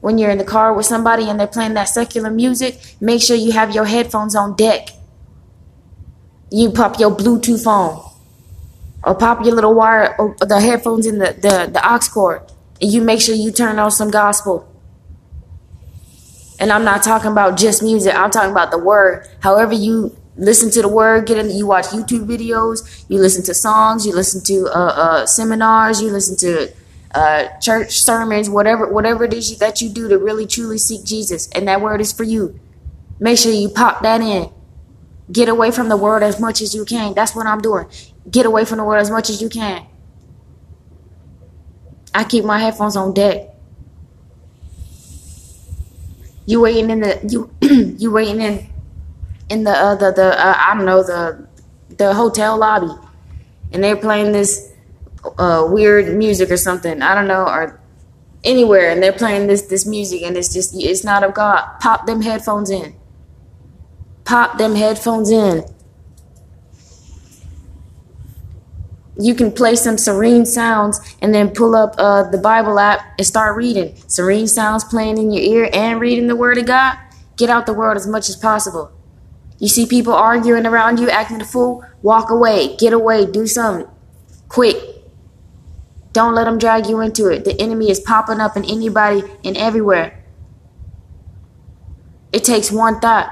When 0.00 0.18
you're 0.18 0.30
in 0.30 0.38
the 0.38 0.44
car 0.44 0.72
with 0.74 0.86
somebody 0.86 1.28
and 1.28 1.38
they're 1.38 1.46
playing 1.46 1.74
that 1.74 1.88
secular 1.88 2.30
music, 2.30 2.96
make 3.00 3.22
sure 3.22 3.36
you 3.36 3.52
have 3.52 3.74
your 3.74 3.86
headphones 3.86 4.34
on 4.36 4.54
deck. 4.56 4.90
You 6.50 6.70
pop 6.70 6.98
your 6.98 7.10
Bluetooth 7.10 7.66
on 7.66 8.14
or 9.04 9.14
pop 9.14 9.44
your 9.44 9.54
little 9.54 9.74
wire, 9.74 10.14
or 10.18 10.34
the 10.40 10.60
headphones 10.60 11.06
in 11.06 11.18
the, 11.18 11.26
the, 11.34 11.70
the 11.72 11.80
aux 11.84 12.00
cord, 12.12 12.42
and 12.80 12.90
you 12.90 13.02
make 13.02 13.20
sure 13.20 13.34
you 13.34 13.52
turn 13.52 13.78
on 13.78 13.90
some 13.90 14.10
gospel. 14.10 14.68
And 16.58 16.72
I'm 16.72 16.84
not 16.84 17.02
talking 17.02 17.30
about 17.30 17.58
just 17.58 17.82
music, 17.82 18.14
I'm 18.14 18.30
talking 18.30 18.50
about 18.50 18.70
the 18.70 18.78
word. 18.78 19.28
However, 19.40 19.74
you 19.74 20.16
listen 20.36 20.70
to 20.70 20.82
the 20.82 20.88
word, 20.88 21.26
get 21.26 21.38
in, 21.38 21.50
you 21.50 21.66
watch 21.66 21.86
YouTube 21.86 22.26
videos, 22.26 23.04
you 23.08 23.18
listen 23.18 23.42
to 23.44 23.54
songs, 23.54 24.06
you 24.06 24.14
listen 24.14 24.42
to 24.44 24.66
uh, 24.66 24.92
uh, 24.96 25.26
seminars, 25.26 26.00
you 26.00 26.10
listen 26.10 26.36
to 26.38 26.72
uh, 27.14 27.48
church 27.60 28.00
sermons, 28.00 28.50
whatever, 28.50 28.92
whatever 28.92 29.24
it 29.24 29.32
is 29.32 29.56
that 29.58 29.80
you 29.80 29.88
do 29.88 30.08
to 30.08 30.18
really 30.18 30.46
truly 30.46 30.78
seek 30.78 31.04
Jesus, 31.04 31.48
and 31.52 31.68
that 31.68 31.80
word 31.80 32.00
is 32.00 32.12
for 32.12 32.24
you. 32.24 32.58
Make 33.20 33.38
sure 33.38 33.52
you 33.52 33.68
pop 33.68 34.02
that 34.02 34.20
in. 34.20 34.50
Get 35.30 35.48
away 35.48 35.70
from 35.70 35.88
the 35.88 35.96
world 35.96 36.22
as 36.22 36.40
much 36.40 36.60
as 36.60 36.74
you 36.74 36.84
can. 36.84 37.14
That's 37.14 37.34
what 37.34 37.46
I'm 37.46 37.60
doing. 37.60 37.86
Get 38.30 38.44
away 38.44 38.64
from 38.64 38.78
the 38.78 38.84
world 38.84 39.00
as 39.00 39.10
much 39.10 39.30
as 39.30 39.40
you 39.40 39.48
can. 39.48 39.86
I 42.14 42.24
keep 42.24 42.44
my 42.44 42.58
headphones 42.58 42.96
on 42.96 43.14
deck. 43.14 43.48
You 46.46 46.60
waiting 46.60 46.90
in 46.90 47.00
the 47.00 47.20
you 47.26 47.50
you 47.98 48.10
waiting 48.10 48.40
in 48.40 48.68
in 49.48 49.64
the 49.64 49.70
uh, 49.70 49.94
the 49.94 50.12
the 50.12 50.46
uh, 50.46 50.54
I 50.56 50.74
don't 50.74 50.86
know 50.86 51.02
the 51.02 51.46
the 51.96 52.14
hotel 52.14 52.56
lobby, 52.58 52.92
and 53.72 53.82
they're 53.82 53.96
playing 53.96 54.32
this 54.32 54.72
uh, 55.38 55.66
weird 55.68 56.16
music 56.16 56.50
or 56.50 56.56
something. 56.56 57.02
I 57.02 57.14
don't 57.14 57.28
know 57.28 57.46
or 57.46 57.80
anywhere, 58.42 58.90
and 58.90 59.02
they're 59.02 59.12
playing 59.12 59.46
this 59.46 59.62
this 59.62 59.86
music, 59.86 60.22
and 60.22 60.36
it's 60.36 60.52
just 60.52 60.74
it's 60.74 61.04
not 61.04 61.22
of 61.22 61.34
God. 61.34 61.78
Pop 61.80 62.06
them 62.06 62.22
headphones 62.22 62.70
in. 62.70 62.94
Pop 64.24 64.58
them 64.58 64.74
headphones 64.74 65.30
in. 65.30 65.64
you 69.18 69.34
can 69.34 69.52
play 69.52 69.76
some 69.76 69.96
serene 69.96 70.44
sounds 70.44 71.00
and 71.22 71.34
then 71.34 71.50
pull 71.50 71.74
up 71.74 71.94
uh, 71.98 72.28
the 72.30 72.38
Bible 72.38 72.78
app 72.78 73.00
and 73.18 73.26
start 73.26 73.56
reading. 73.56 73.94
Serene 74.08 74.46
sounds 74.46 74.84
playing 74.84 75.18
in 75.18 75.30
your 75.30 75.42
ear 75.42 75.70
and 75.72 76.00
reading 76.00 76.26
the 76.26 76.36
Word 76.36 76.58
of 76.58 76.66
God. 76.66 76.98
Get 77.36 77.50
out 77.50 77.66
the 77.66 77.74
world 77.74 77.96
as 77.96 78.06
much 78.06 78.28
as 78.28 78.36
possible. 78.36 78.92
You 79.58 79.68
see 79.68 79.86
people 79.86 80.12
arguing 80.12 80.66
around 80.66 80.98
you, 80.98 81.08
acting 81.08 81.40
a 81.40 81.44
fool, 81.44 81.84
walk 82.02 82.30
away, 82.30 82.76
get 82.76 82.92
away, 82.92 83.26
do 83.26 83.46
something 83.46 83.88
quick. 84.48 84.76
Don't 86.12 86.34
let 86.34 86.44
them 86.44 86.58
drag 86.58 86.86
you 86.86 87.00
into 87.00 87.28
it. 87.28 87.44
The 87.44 87.60
enemy 87.60 87.90
is 87.90 88.00
popping 88.00 88.40
up 88.40 88.56
in 88.56 88.64
anybody 88.64 89.22
and 89.44 89.56
everywhere. 89.56 90.24
It 92.32 92.44
takes 92.44 92.70
one 92.70 93.00
thought. 93.00 93.30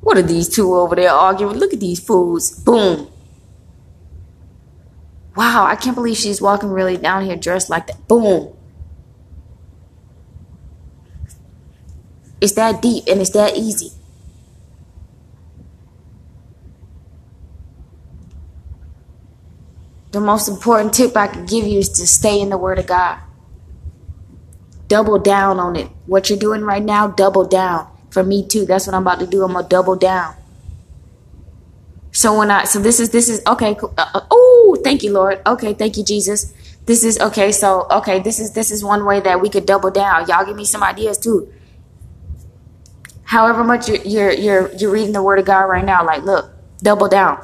What 0.00 0.16
are 0.16 0.22
these 0.22 0.48
two 0.48 0.74
over 0.74 0.96
there 0.96 1.10
arguing? 1.10 1.58
Look 1.58 1.72
at 1.72 1.80
these 1.80 2.00
fools. 2.00 2.50
Boom 2.50 3.10
Wow, 5.36 5.64
I 5.64 5.76
can't 5.76 5.94
believe 5.94 6.16
she's 6.16 6.42
walking 6.42 6.70
really 6.70 6.96
down 6.96 7.24
here 7.24 7.36
dressed 7.36 7.70
like 7.70 7.86
that. 7.86 8.06
Boom. 8.08 8.54
It's 12.40 12.52
that 12.52 12.82
deep 12.82 13.04
and 13.06 13.20
it's 13.20 13.30
that 13.30 13.56
easy. 13.56 13.92
The 20.12 20.20
most 20.20 20.48
important 20.48 20.92
tip 20.92 21.16
I 21.16 21.28
can 21.28 21.46
give 21.46 21.66
you 21.66 21.78
is 21.78 21.88
to 21.90 22.06
stay 22.06 22.40
in 22.40 22.48
the 22.48 22.58
Word 22.58 22.78
of 22.78 22.86
God. 22.86 23.18
Double 24.88 25.18
down 25.18 25.60
on 25.60 25.76
it. 25.76 25.88
What 26.06 26.28
you're 26.28 26.38
doing 26.38 26.62
right 26.62 26.82
now, 26.82 27.06
double 27.06 27.44
down. 27.44 27.86
For 28.10 28.24
me 28.24 28.44
too. 28.44 28.66
That's 28.66 28.88
what 28.88 28.94
I'm 28.94 29.02
about 29.02 29.20
to 29.20 29.26
do. 29.26 29.44
I'm 29.44 29.52
gonna 29.52 29.68
double 29.68 29.94
down. 29.94 30.34
So 32.10 32.36
when 32.36 32.50
I 32.50 32.64
so 32.64 32.80
this 32.80 32.98
is 32.98 33.10
this 33.10 33.28
is 33.28 33.40
okay. 33.46 33.76
Cool. 33.76 33.94
Uh, 33.96 34.22
oh, 34.32 34.76
thank 34.82 35.04
you, 35.04 35.12
Lord. 35.12 35.40
Okay, 35.46 35.74
thank 35.74 35.96
you, 35.96 36.02
Jesus. 36.02 36.52
This 36.86 37.04
is 37.04 37.20
okay. 37.20 37.52
So 37.52 37.86
okay, 37.88 38.18
this 38.18 38.40
is 38.40 38.52
this 38.52 38.72
is 38.72 38.82
one 38.82 39.04
way 39.04 39.20
that 39.20 39.40
we 39.40 39.48
could 39.48 39.64
double 39.64 39.92
down. 39.92 40.26
Y'all 40.26 40.44
give 40.44 40.56
me 40.56 40.64
some 40.64 40.82
ideas 40.82 41.18
too. 41.18 41.52
However 43.22 43.62
much 43.62 43.88
you're 43.88 43.98
you're 43.98 44.32
you're, 44.32 44.72
you're 44.72 44.90
reading 44.90 45.12
the 45.12 45.22
Word 45.22 45.38
of 45.38 45.44
God 45.44 45.66
right 45.66 45.84
now, 45.84 46.04
like 46.04 46.24
look, 46.24 46.50
double 46.82 47.08
down. 47.08 47.38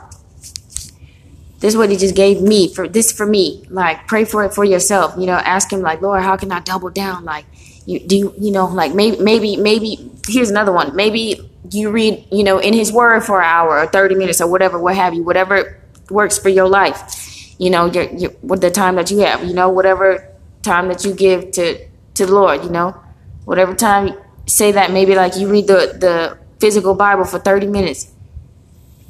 This 1.60 1.74
is 1.74 1.76
what 1.76 1.90
He 1.90 1.96
just 1.96 2.14
gave 2.14 2.40
me 2.42 2.72
for 2.72 2.88
this 2.88 3.12
for 3.12 3.26
me. 3.26 3.64
Like 3.70 4.06
pray 4.06 4.24
for 4.24 4.44
it 4.44 4.54
for 4.54 4.64
yourself. 4.64 5.14
You 5.18 5.26
know, 5.26 5.34
ask 5.34 5.72
Him 5.72 5.80
like, 5.80 6.02
Lord, 6.02 6.22
how 6.22 6.36
can 6.36 6.52
I 6.52 6.60
double 6.60 6.90
down? 6.90 7.24
Like 7.24 7.46
you 7.86 8.00
do 8.00 8.16
you, 8.16 8.34
you 8.38 8.50
know 8.50 8.66
like 8.66 8.94
maybe 8.94 9.18
maybe 9.18 9.56
maybe 9.56 10.10
here's 10.26 10.50
another 10.50 10.72
one 10.72 10.94
maybe 10.94 11.50
you 11.70 11.90
read 11.90 12.26
you 12.30 12.44
know 12.44 12.58
in 12.58 12.74
his 12.74 12.92
word 12.92 13.20
for 13.20 13.40
an 13.40 13.46
hour 13.46 13.78
or 13.78 13.86
30 13.86 14.16
minutes 14.16 14.40
or 14.40 14.50
whatever 14.50 14.78
what 14.78 14.96
have 14.96 15.14
you 15.14 15.22
whatever 15.22 15.80
works 16.10 16.36
for 16.38 16.48
your 16.48 16.68
life 16.68 17.54
you 17.58 17.70
know 17.70 17.86
your, 17.86 18.04
your 18.10 18.32
with 18.42 18.60
the 18.60 18.70
time 18.70 18.96
that 18.96 19.10
you 19.10 19.20
have 19.20 19.42
you 19.44 19.54
know 19.54 19.68
whatever 19.68 20.28
time 20.62 20.88
that 20.88 21.04
you 21.04 21.14
give 21.14 21.52
to 21.52 21.78
to 22.14 22.26
the 22.26 22.34
lord 22.34 22.62
you 22.64 22.70
know 22.70 23.00
whatever 23.44 23.74
time 23.74 24.12
say 24.46 24.72
that 24.72 24.90
maybe 24.90 25.14
like 25.14 25.36
you 25.36 25.48
read 25.48 25.66
the 25.66 25.96
the 25.98 26.38
physical 26.58 26.94
bible 26.94 27.24
for 27.24 27.38
30 27.38 27.68
minutes 27.68 28.12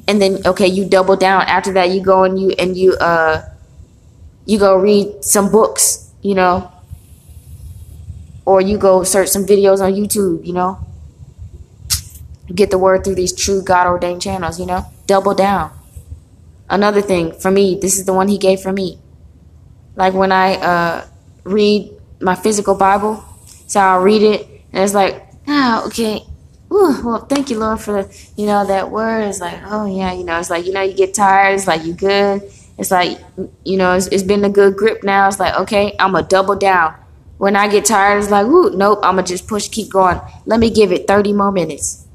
and 0.07 0.21
then 0.21 0.39
okay 0.45 0.67
you 0.67 0.87
double 0.87 1.15
down 1.15 1.41
after 1.43 1.73
that 1.73 1.89
you 1.89 2.01
go 2.01 2.23
and 2.23 2.39
you 2.39 2.51
and 2.57 2.77
you 2.77 2.93
uh 2.95 3.41
you 4.45 4.57
go 4.57 4.77
read 4.77 5.23
some 5.23 5.51
books 5.51 6.11
you 6.21 6.33
know 6.33 6.71
or 8.47 8.61
you 8.61 8.77
go 8.77 9.03
search 9.03 9.27
some 9.27 9.45
videos 9.45 9.81
on 9.81 9.91
YouTube, 9.91 10.45
you 10.45 10.53
know. 10.53 10.79
Get 12.47 12.71
the 12.71 12.77
word 12.77 13.03
through 13.03 13.15
these 13.15 13.35
true 13.35 13.61
God 13.61 13.87
ordained 13.87 14.21
channels, 14.21 14.57
you 14.57 14.65
know. 14.65 14.85
Double 15.05 15.35
down. 15.35 15.69
Another 16.69 17.01
thing 17.01 17.33
for 17.33 17.51
me, 17.51 17.77
this 17.77 17.99
is 17.99 18.05
the 18.05 18.13
one 18.13 18.29
he 18.29 18.37
gave 18.37 18.61
for 18.61 18.71
me. 18.71 18.99
Like 19.97 20.13
when 20.13 20.31
I 20.31 20.55
uh, 20.55 21.05
read 21.43 21.91
my 22.21 22.35
physical 22.35 22.73
Bible, 22.73 23.21
so 23.67 23.81
I'll 23.81 23.99
read 23.99 24.23
it 24.23 24.47
and 24.71 24.81
it's 24.81 24.93
like, 24.93 25.27
ah, 25.45 25.85
okay. 25.87 26.23
Ooh, 26.71 27.01
well, 27.03 27.25
thank 27.25 27.49
you, 27.49 27.59
Lord, 27.59 27.79
for 27.79 28.09
you 28.35 28.45
know, 28.45 28.65
that 28.65 28.91
word. 28.91 29.21
It's 29.21 29.39
like, 29.39 29.59
oh 29.65 29.85
yeah, 29.85 30.11
you 30.13 30.23
know, 30.23 30.39
it's 30.39 30.49
like, 30.49 30.65
you 30.65 30.73
know, 30.73 30.81
you 30.81 30.93
get 30.93 31.13
tired. 31.13 31.55
It's 31.55 31.67
like, 31.67 31.83
you 31.85 31.93
good. 31.93 32.43
It's 32.77 32.91
like, 32.91 33.19
you 33.63 33.77
know, 33.77 33.93
it's, 33.95 34.07
it's 34.07 34.23
been 34.23 34.43
a 34.43 34.49
good 34.49 34.75
grip 34.75 35.03
now. 35.03 35.27
It's 35.27 35.39
like, 35.39 35.55
okay, 35.55 35.95
I'm 35.99 36.13
to 36.13 36.21
double 36.23 36.55
down 36.55 36.93
when 37.37 37.55
I 37.55 37.67
get 37.67 37.85
tired, 37.85 38.19
it's 38.19 38.31
like, 38.31 38.47
ooh, 38.47 38.71
nope, 38.71 38.99
I'm 39.03 39.15
gonna 39.15 39.27
just 39.27 39.47
push, 39.47 39.69
keep 39.69 39.91
going. 39.91 40.19
Let 40.45 40.59
me 40.59 40.69
give 40.69 40.91
it 40.91 41.07
30 41.07 41.33
more 41.33 41.51
minutes. 41.51 42.07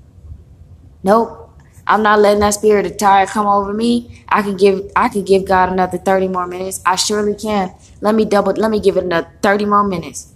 Nope. 1.03 1.39
I'm 1.87 2.03
not 2.03 2.21
letting 2.21 2.41
that 2.41 2.55
spirit 2.55 2.87
of 2.87 2.97
tired 2.97 3.29
come 3.29 3.47
over 3.47 3.73
me. 3.73 4.25
I 4.29 4.43
can 4.43 4.57
give 4.57 4.91
I 4.95 5.09
can 5.09 5.25
give 5.25 5.45
God 5.45 5.69
another 5.73 5.99
30 5.99 6.29
more 6.29 6.47
minutes. 6.47 6.81
I 6.87 6.95
surely 6.95 7.35
can. 7.35 7.75
Let 8.01 8.15
me 8.15 8.25
double 8.25 8.53
let 8.53 8.71
me 8.71 8.81
give 8.81 8.97
it 8.97 9.05
another 9.05 9.29
30 9.43 9.65
more 9.65 9.83
minutes. 9.83 10.32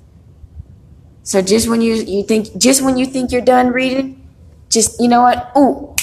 So 1.27 1.43
just 1.43 1.69
when 1.69 1.83
you 1.83 1.95
you 1.95 2.23
think 2.23 2.57
just 2.57 2.87
when 2.87 2.97
you 2.97 3.05
think 3.05 3.33
you're 3.33 3.43
done 3.43 3.75
reading, 3.75 4.23
just 4.71 5.01
you 5.01 5.09
know 5.09 5.23
what? 5.23 5.51
Ooh. 5.59 5.97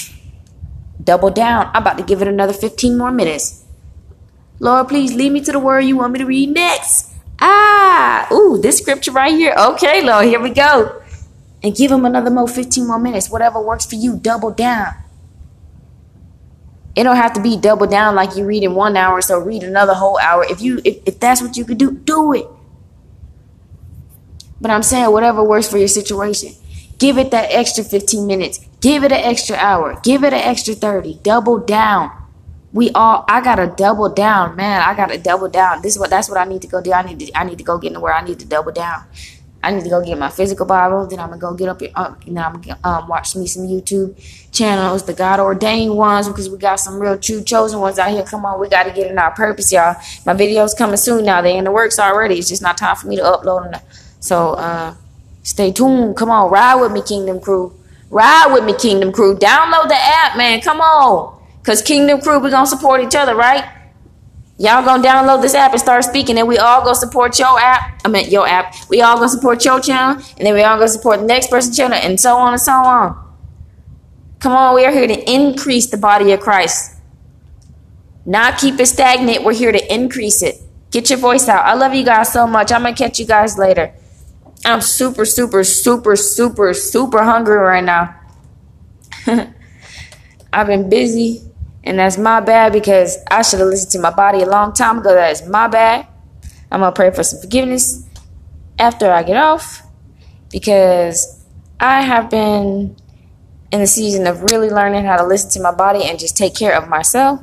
Double 1.02 1.30
down. 1.30 1.70
I'm 1.72 1.80
about 1.80 1.96
to 1.96 2.04
give 2.04 2.20
it 2.20 2.28
another 2.28 2.52
15 2.52 2.96
more 2.96 3.10
minutes. 3.10 3.64
Lord, 4.60 4.88
please 4.88 5.14
lead 5.14 5.32
me 5.32 5.40
to 5.40 5.52
the 5.52 5.58
word 5.58 5.80
you 5.80 5.96
want 5.96 6.12
me 6.12 6.18
to 6.18 6.26
read 6.26 6.50
next. 6.50 7.12
Ah, 7.40 8.28
ooh, 8.32 8.60
this 8.60 8.78
scripture 8.78 9.12
right 9.12 9.32
here. 9.32 9.54
Okay, 9.58 10.04
Lord, 10.04 10.26
here 10.26 10.40
we 10.40 10.50
go. 10.50 11.02
And 11.62 11.74
give 11.74 11.90
him 11.90 12.04
another 12.04 12.30
more 12.30 12.46
15 12.46 12.86
more 12.86 12.98
minutes. 12.98 13.30
Whatever 13.30 13.60
works 13.60 13.86
for 13.86 13.96
you, 13.96 14.18
double 14.18 14.50
down. 14.50 14.92
It 16.94 17.02
don't 17.02 17.16
have 17.16 17.32
to 17.32 17.42
be 17.42 17.56
double 17.56 17.86
down 17.86 18.14
like 18.14 18.36
you 18.36 18.44
read 18.44 18.62
in 18.62 18.74
one 18.74 18.94
hour, 18.96 19.22
so 19.22 19.38
read 19.38 19.62
another 19.62 19.94
whole 19.94 20.18
hour. 20.18 20.44
If 20.44 20.60
you 20.60 20.82
if, 20.84 20.98
if 21.06 21.18
that's 21.18 21.40
what 21.40 21.56
you 21.56 21.64
could 21.64 21.78
do, 21.78 21.92
do 21.92 22.34
it. 22.34 22.46
But 24.64 24.70
I'm 24.70 24.82
saying 24.82 25.12
whatever 25.12 25.44
works 25.44 25.68
for 25.68 25.76
your 25.76 25.88
situation. 25.88 26.54
Give 26.98 27.18
it 27.18 27.30
that 27.32 27.50
extra 27.50 27.84
15 27.84 28.26
minutes. 28.26 28.60
Give 28.80 29.04
it 29.04 29.12
an 29.12 29.20
extra 29.20 29.56
hour. 29.56 30.00
Give 30.02 30.24
it 30.24 30.32
an 30.32 30.40
extra 30.40 30.74
30. 30.74 31.20
Double 31.22 31.58
down 31.58 32.10
we 32.74 32.90
all 32.90 33.24
I 33.28 33.40
gotta 33.40 33.72
double 33.76 34.08
down, 34.08 34.56
man. 34.56 34.82
I 34.82 34.94
gotta 34.94 35.16
double 35.16 35.48
down. 35.48 35.80
This 35.80 35.94
is 35.94 35.98
what 35.98 36.10
that's 36.10 36.28
what 36.28 36.38
I 36.38 36.44
need 36.44 36.60
to 36.62 36.68
go 36.68 36.82
do. 36.82 36.92
I 36.92 37.02
need 37.02 37.20
to 37.20 37.38
I 37.38 37.44
need 37.44 37.58
to 37.58 37.64
go 37.64 37.78
get 37.78 37.88
into 37.88 38.00
where 38.00 38.12
I 38.12 38.24
need 38.24 38.40
to 38.40 38.46
double 38.46 38.72
down. 38.72 39.04
I 39.62 39.70
need 39.70 39.84
to 39.84 39.88
go 39.90 40.04
get 40.04 40.18
my 40.18 40.28
physical 40.28 40.66
Bible. 40.66 41.06
Then 41.06 41.20
I'm 41.20 41.28
gonna 41.28 41.40
go 41.40 41.54
get 41.54 41.68
up, 41.68 41.80
uh, 41.94 42.14
and 42.26 42.36
then 42.36 42.44
I'm 42.44 42.60
gonna 42.60 42.78
um, 42.82 43.08
watch 43.08 43.36
me 43.36 43.46
some 43.46 43.62
YouTube 43.62 44.14
channels, 44.50 45.04
the 45.04 45.14
God 45.14 45.40
ordained 45.40 45.96
ones, 45.96 46.28
because 46.28 46.50
we 46.50 46.58
got 46.58 46.80
some 46.80 46.98
real 46.98 47.16
true 47.16 47.42
chosen 47.42 47.80
ones 47.80 47.98
out 47.98 48.10
here. 48.10 48.24
Come 48.24 48.44
on, 48.44 48.60
we 48.60 48.68
gotta 48.68 48.90
get 48.90 49.10
in 49.10 49.18
our 49.18 49.30
purpose, 49.30 49.72
y'all. 49.72 49.94
My 50.26 50.34
videos 50.34 50.76
coming 50.76 50.96
soon 50.96 51.24
now. 51.24 51.40
They 51.40 51.56
in 51.56 51.64
the 51.64 51.72
works 51.72 51.98
already. 51.98 52.38
It's 52.38 52.48
just 52.48 52.60
not 52.60 52.76
time 52.76 52.96
for 52.96 53.06
me 53.06 53.16
to 53.16 53.22
upload 53.22 53.70
them. 53.70 53.80
So 54.24 54.54
uh, 54.54 54.94
stay 55.42 55.70
tuned. 55.70 56.16
Come 56.16 56.30
on, 56.30 56.50
ride 56.50 56.76
with 56.76 56.92
me, 56.92 57.02
Kingdom 57.02 57.40
Crew. 57.40 57.78
Ride 58.08 58.48
with 58.54 58.64
me, 58.64 58.72
Kingdom 58.72 59.12
Crew. 59.12 59.36
Download 59.36 59.86
the 59.86 59.98
app, 59.98 60.38
man. 60.38 60.62
Come 60.62 60.80
on. 60.80 61.38
Cause 61.62 61.82
Kingdom 61.82 62.22
Crew, 62.22 62.38
we 62.38 62.48
gonna 62.48 62.66
support 62.66 63.02
each 63.02 63.14
other, 63.14 63.34
right? 63.34 63.70
Y'all 64.56 64.82
gonna 64.82 65.02
download 65.02 65.42
this 65.42 65.54
app 65.54 65.72
and 65.72 65.80
start 65.80 66.04
speaking, 66.04 66.38
and 66.38 66.48
we 66.48 66.56
all 66.56 66.80
gonna 66.80 66.94
support 66.94 67.38
your 67.38 67.60
app. 67.60 68.00
I 68.02 68.08
mean 68.08 68.30
your 68.30 68.48
app. 68.48 68.74
We 68.88 69.02
all 69.02 69.16
gonna 69.16 69.28
support 69.28 69.62
your 69.62 69.78
channel, 69.78 70.24
and 70.38 70.46
then 70.46 70.54
we 70.54 70.62
all 70.62 70.78
gonna 70.78 70.88
support 70.88 71.20
the 71.20 71.26
next 71.26 71.50
person's 71.50 71.76
channel, 71.76 71.98
and 72.00 72.18
so 72.18 72.38
on 72.38 72.54
and 72.54 72.62
so 72.62 72.72
on. 72.72 73.34
Come 74.38 74.52
on, 74.52 74.74
we 74.74 74.86
are 74.86 74.90
here 74.90 75.06
to 75.06 75.30
increase 75.30 75.90
the 75.90 75.98
body 75.98 76.32
of 76.32 76.40
Christ. 76.40 76.96
Not 78.24 78.56
keep 78.56 78.80
it 78.80 78.86
stagnant. 78.86 79.44
We're 79.44 79.52
here 79.52 79.72
to 79.72 79.94
increase 79.94 80.42
it. 80.42 80.62
Get 80.90 81.10
your 81.10 81.18
voice 81.18 81.46
out. 81.46 81.66
I 81.66 81.74
love 81.74 81.92
you 81.92 82.06
guys 82.06 82.32
so 82.32 82.46
much. 82.46 82.72
I'm 82.72 82.84
gonna 82.84 82.96
catch 82.96 83.18
you 83.18 83.26
guys 83.26 83.58
later. 83.58 83.92
I'm 84.64 84.80
super, 84.80 85.24
super, 85.24 85.62
super, 85.64 86.16
super, 86.16 86.74
super 86.74 87.22
hungry 87.22 87.56
right 87.56 87.84
now. 87.84 88.18
I've 90.52 90.66
been 90.66 90.88
busy 90.88 91.42
and 91.84 91.98
that's 91.98 92.16
my 92.16 92.40
bad 92.40 92.72
because 92.72 93.18
I 93.30 93.42
should 93.42 93.60
have 93.60 93.68
listened 93.68 93.92
to 93.92 93.98
my 93.98 94.10
body 94.10 94.42
a 94.42 94.46
long 94.46 94.72
time 94.72 94.98
ago. 94.98 95.14
That 95.14 95.32
is 95.32 95.46
my 95.46 95.68
bad. 95.68 96.06
I'm 96.70 96.80
going 96.80 96.92
to 96.92 96.96
pray 96.96 97.10
for 97.10 97.22
some 97.22 97.40
forgiveness 97.40 98.08
after 98.78 99.10
I 99.10 99.22
get 99.22 99.36
off 99.36 99.82
because 100.50 101.44
I 101.78 102.00
have 102.00 102.30
been 102.30 102.96
in 103.70 103.80
the 103.80 103.86
season 103.86 104.26
of 104.26 104.42
really 104.44 104.70
learning 104.70 105.04
how 105.04 105.16
to 105.16 105.26
listen 105.26 105.50
to 105.50 105.60
my 105.60 105.72
body 105.72 106.04
and 106.04 106.18
just 106.18 106.36
take 106.36 106.54
care 106.54 106.74
of 106.74 106.88
myself. 106.88 107.40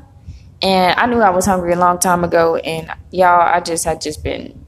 And 0.62 1.00
I 1.00 1.06
knew 1.06 1.20
I 1.20 1.30
was 1.30 1.46
hungry 1.46 1.74
a 1.74 1.80
long 1.80 2.00
time 2.00 2.24
ago. 2.24 2.56
And 2.56 2.92
y'all, 3.12 3.42
I 3.42 3.60
just 3.60 3.86
had 3.86 4.02
just 4.02 4.24
been, 4.24 4.61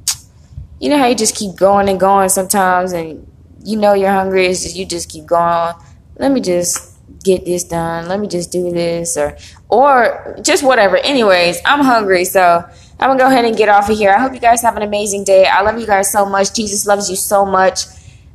you 0.83 0.89
know 0.89 0.97
how 0.97 1.05
you 1.05 1.15
just 1.15 1.37
keep 1.37 1.55
going 1.55 1.87
and 1.87 1.97
going 1.97 2.27
sometimes 2.27 2.91
and 2.91 3.25
you 3.63 3.77
know 3.77 3.93
you're 3.93 4.11
hungry. 4.11 4.47
It's 4.47 4.63
just, 4.63 4.75
you 4.75 4.85
just 4.85 5.09
keep 5.09 5.25
going. 5.25 5.73
Let 6.17 6.33
me 6.33 6.41
just 6.41 6.97
get 7.23 7.45
this 7.45 7.63
done. 7.63 8.09
Let 8.09 8.19
me 8.19 8.27
just 8.27 8.51
do 8.51 8.69
this 8.69 9.15
or 9.15 9.37
or 9.69 10.35
just 10.41 10.61
whatever. 10.61 10.97
Anyways, 10.97 11.61
I'm 11.63 11.79
hungry, 11.85 12.25
so 12.25 12.69
I'm 12.99 13.09
gonna 13.09 13.17
go 13.17 13.27
ahead 13.27 13.45
and 13.45 13.55
get 13.55 13.69
off 13.69 13.89
of 13.89 13.97
here. 13.97 14.11
I 14.11 14.19
hope 14.19 14.33
you 14.33 14.41
guys 14.41 14.61
have 14.61 14.75
an 14.75 14.83
amazing 14.83 15.23
day. 15.23 15.45
I 15.45 15.61
love 15.61 15.79
you 15.79 15.87
guys 15.87 16.11
so 16.11 16.25
much. 16.25 16.53
Jesus 16.53 16.85
loves 16.85 17.09
you 17.09 17.15
so 17.15 17.45
much. 17.45 17.85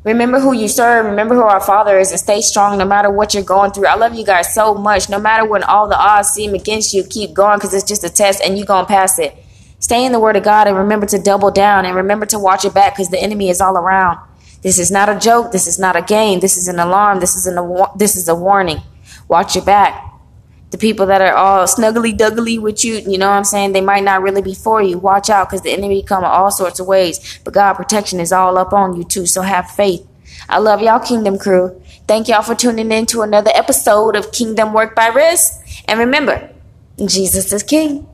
Remember 0.04 0.40
who 0.40 0.54
you 0.54 0.68
serve. 0.68 1.04
Remember 1.04 1.34
who 1.34 1.42
our 1.42 1.60
Father 1.60 1.98
is, 1.98 2.12
and 2.12 2.18
stay 2.18 2.40
strong 2.40 2.78
no 2.78 2.86
matter 2.86 3.10
what 3.10 3.34
you're 3.34 3.42
going 3.42 3.72
through. 3.72 3.88
I 3.88 3.96
love 3.96 4.14
you 4.14 4.24
guys 4.24 4.54
so 4.54 4.72
much. 4.72 5.10
No 5.10 5.20
matter 5.20 5.44
when 5.44 5.64
all 5.64 5.86
the 5.86 5.98
odds 5.98 6.30
seem 6.30 6.54
against 6.54 6.94
you, 6.94 7.04
keep 7.04 7.34
going 7.34 7.58
because 7.58 7.74
it's 7.74 7.86
just 7.86 8.04
a 8.04 8.08
test, 8.08 8.40
and 8.42 8.56
you're 8.56 8.66
gonna 8.66 8.86
pass 8.86 9.18
it. 9.18 9.36
Stay 9.80 10.04
in 10.04 10.12
the 10.12 10.20
Word 10.20 10.36
of 10.36 10.42
God 10.42 10.66
and 10.66 10.76
remember 10.76 11.06
to 11.06 11.18
double 11.18 11.50
down 11.50 11.84
and 11.84 11.94
remember 11.94 12.26
to 12.26 12.38
watch 12.38 12.64
your 12.64 12.72
back 12.72 12.94
because 12.94 13.10
the 13.10 13.18
enemy 13.18 13.48
is 13.48 13.60
all 13.60 13.76
around. 13.76 14.18
This 14.62 14.78
is 14.78 14.90
not 14.90 15.08
a 15.08 15.18
joke. 15.18 15.52
This 15.52 15.66
is 15.66 15.78
not 15.78 15.94
a 15.94 16.02
game. 16.02 16.40
This 16.40 16.56
is 16.56 16.66
an 16.66 16.78
alarm. 16.80 17.20
This 17.20 17.36
is 17.36 17.46
an 17.46 17.56
this 17.96 18.16
is 18.16 18.28
a 18.28 18.34
warning. 18.34 18.82
Watch 19.28 19.54
your 19.54 19.64
back. 19.64 20.04
The 20.70 20.78
people 20.78 21.06
that 21.06 21.22
are 21.22 21.34
all 21.34 21.64
snuggly 21.64 22.16
duggly 22.16 22.60
with 22.60 22.84
you, 22.84 22.96
you 22.96 23.16
know 23.16 23.28
what 23.28 23.36
I'm 23.36 23.44
saying? 23.44 23.72
They 23.72 23.80
might 23.80 24.04
not 24.04 24.20
really 24.20 24.42
be 24.42 24.54
for 24.54 24.82
you. 24.82 24.98
Watch 24.98 25.30
out 25.30 25.48
because 25.48 25.62
the 25.62 25.70
enemy 25.70 26.02
come 26.02 26.24
in 26.24 26.30
all 26.30 26.50
sorts 26.50 26.80
of 26.80 26.86
ways. 26.86 27.40
But 27.44 27.54
God 27.54 27.74
protection 27.74 28.20
is 28.20 28.32
all 28.32 28.58
up 28.58 28.72
on 28.72 28.96
you 28.96 29.04
too. 29.04 29.26
So 29.26 29.42
have 29.42 29.70
faith. 29.70 30.06
I 30.48 30.58
love 30.58 30.82
y'all, 30.82 30.98
Kingdom 31.00 31.38
Crew. 31.38 31.80
Thank 32.06 32.28
y'all 32.28 32.42
for 32.42 32.54
tuning 32.54 32.90
in 32.92 33.06
to 33.06 33.22
another 33.22 33.50
episode 33.54 34.16
of 34.16 34.32
Kingdom 34.32 34.72
Work 34.72 34.94
by 34.94 35.10
Riss. 35.10 35.84
And 35.86 35.98
remember, 35.98 36.50
Jesus 36.98 37.52
is 37.52 37.62
King. 37.62 38.06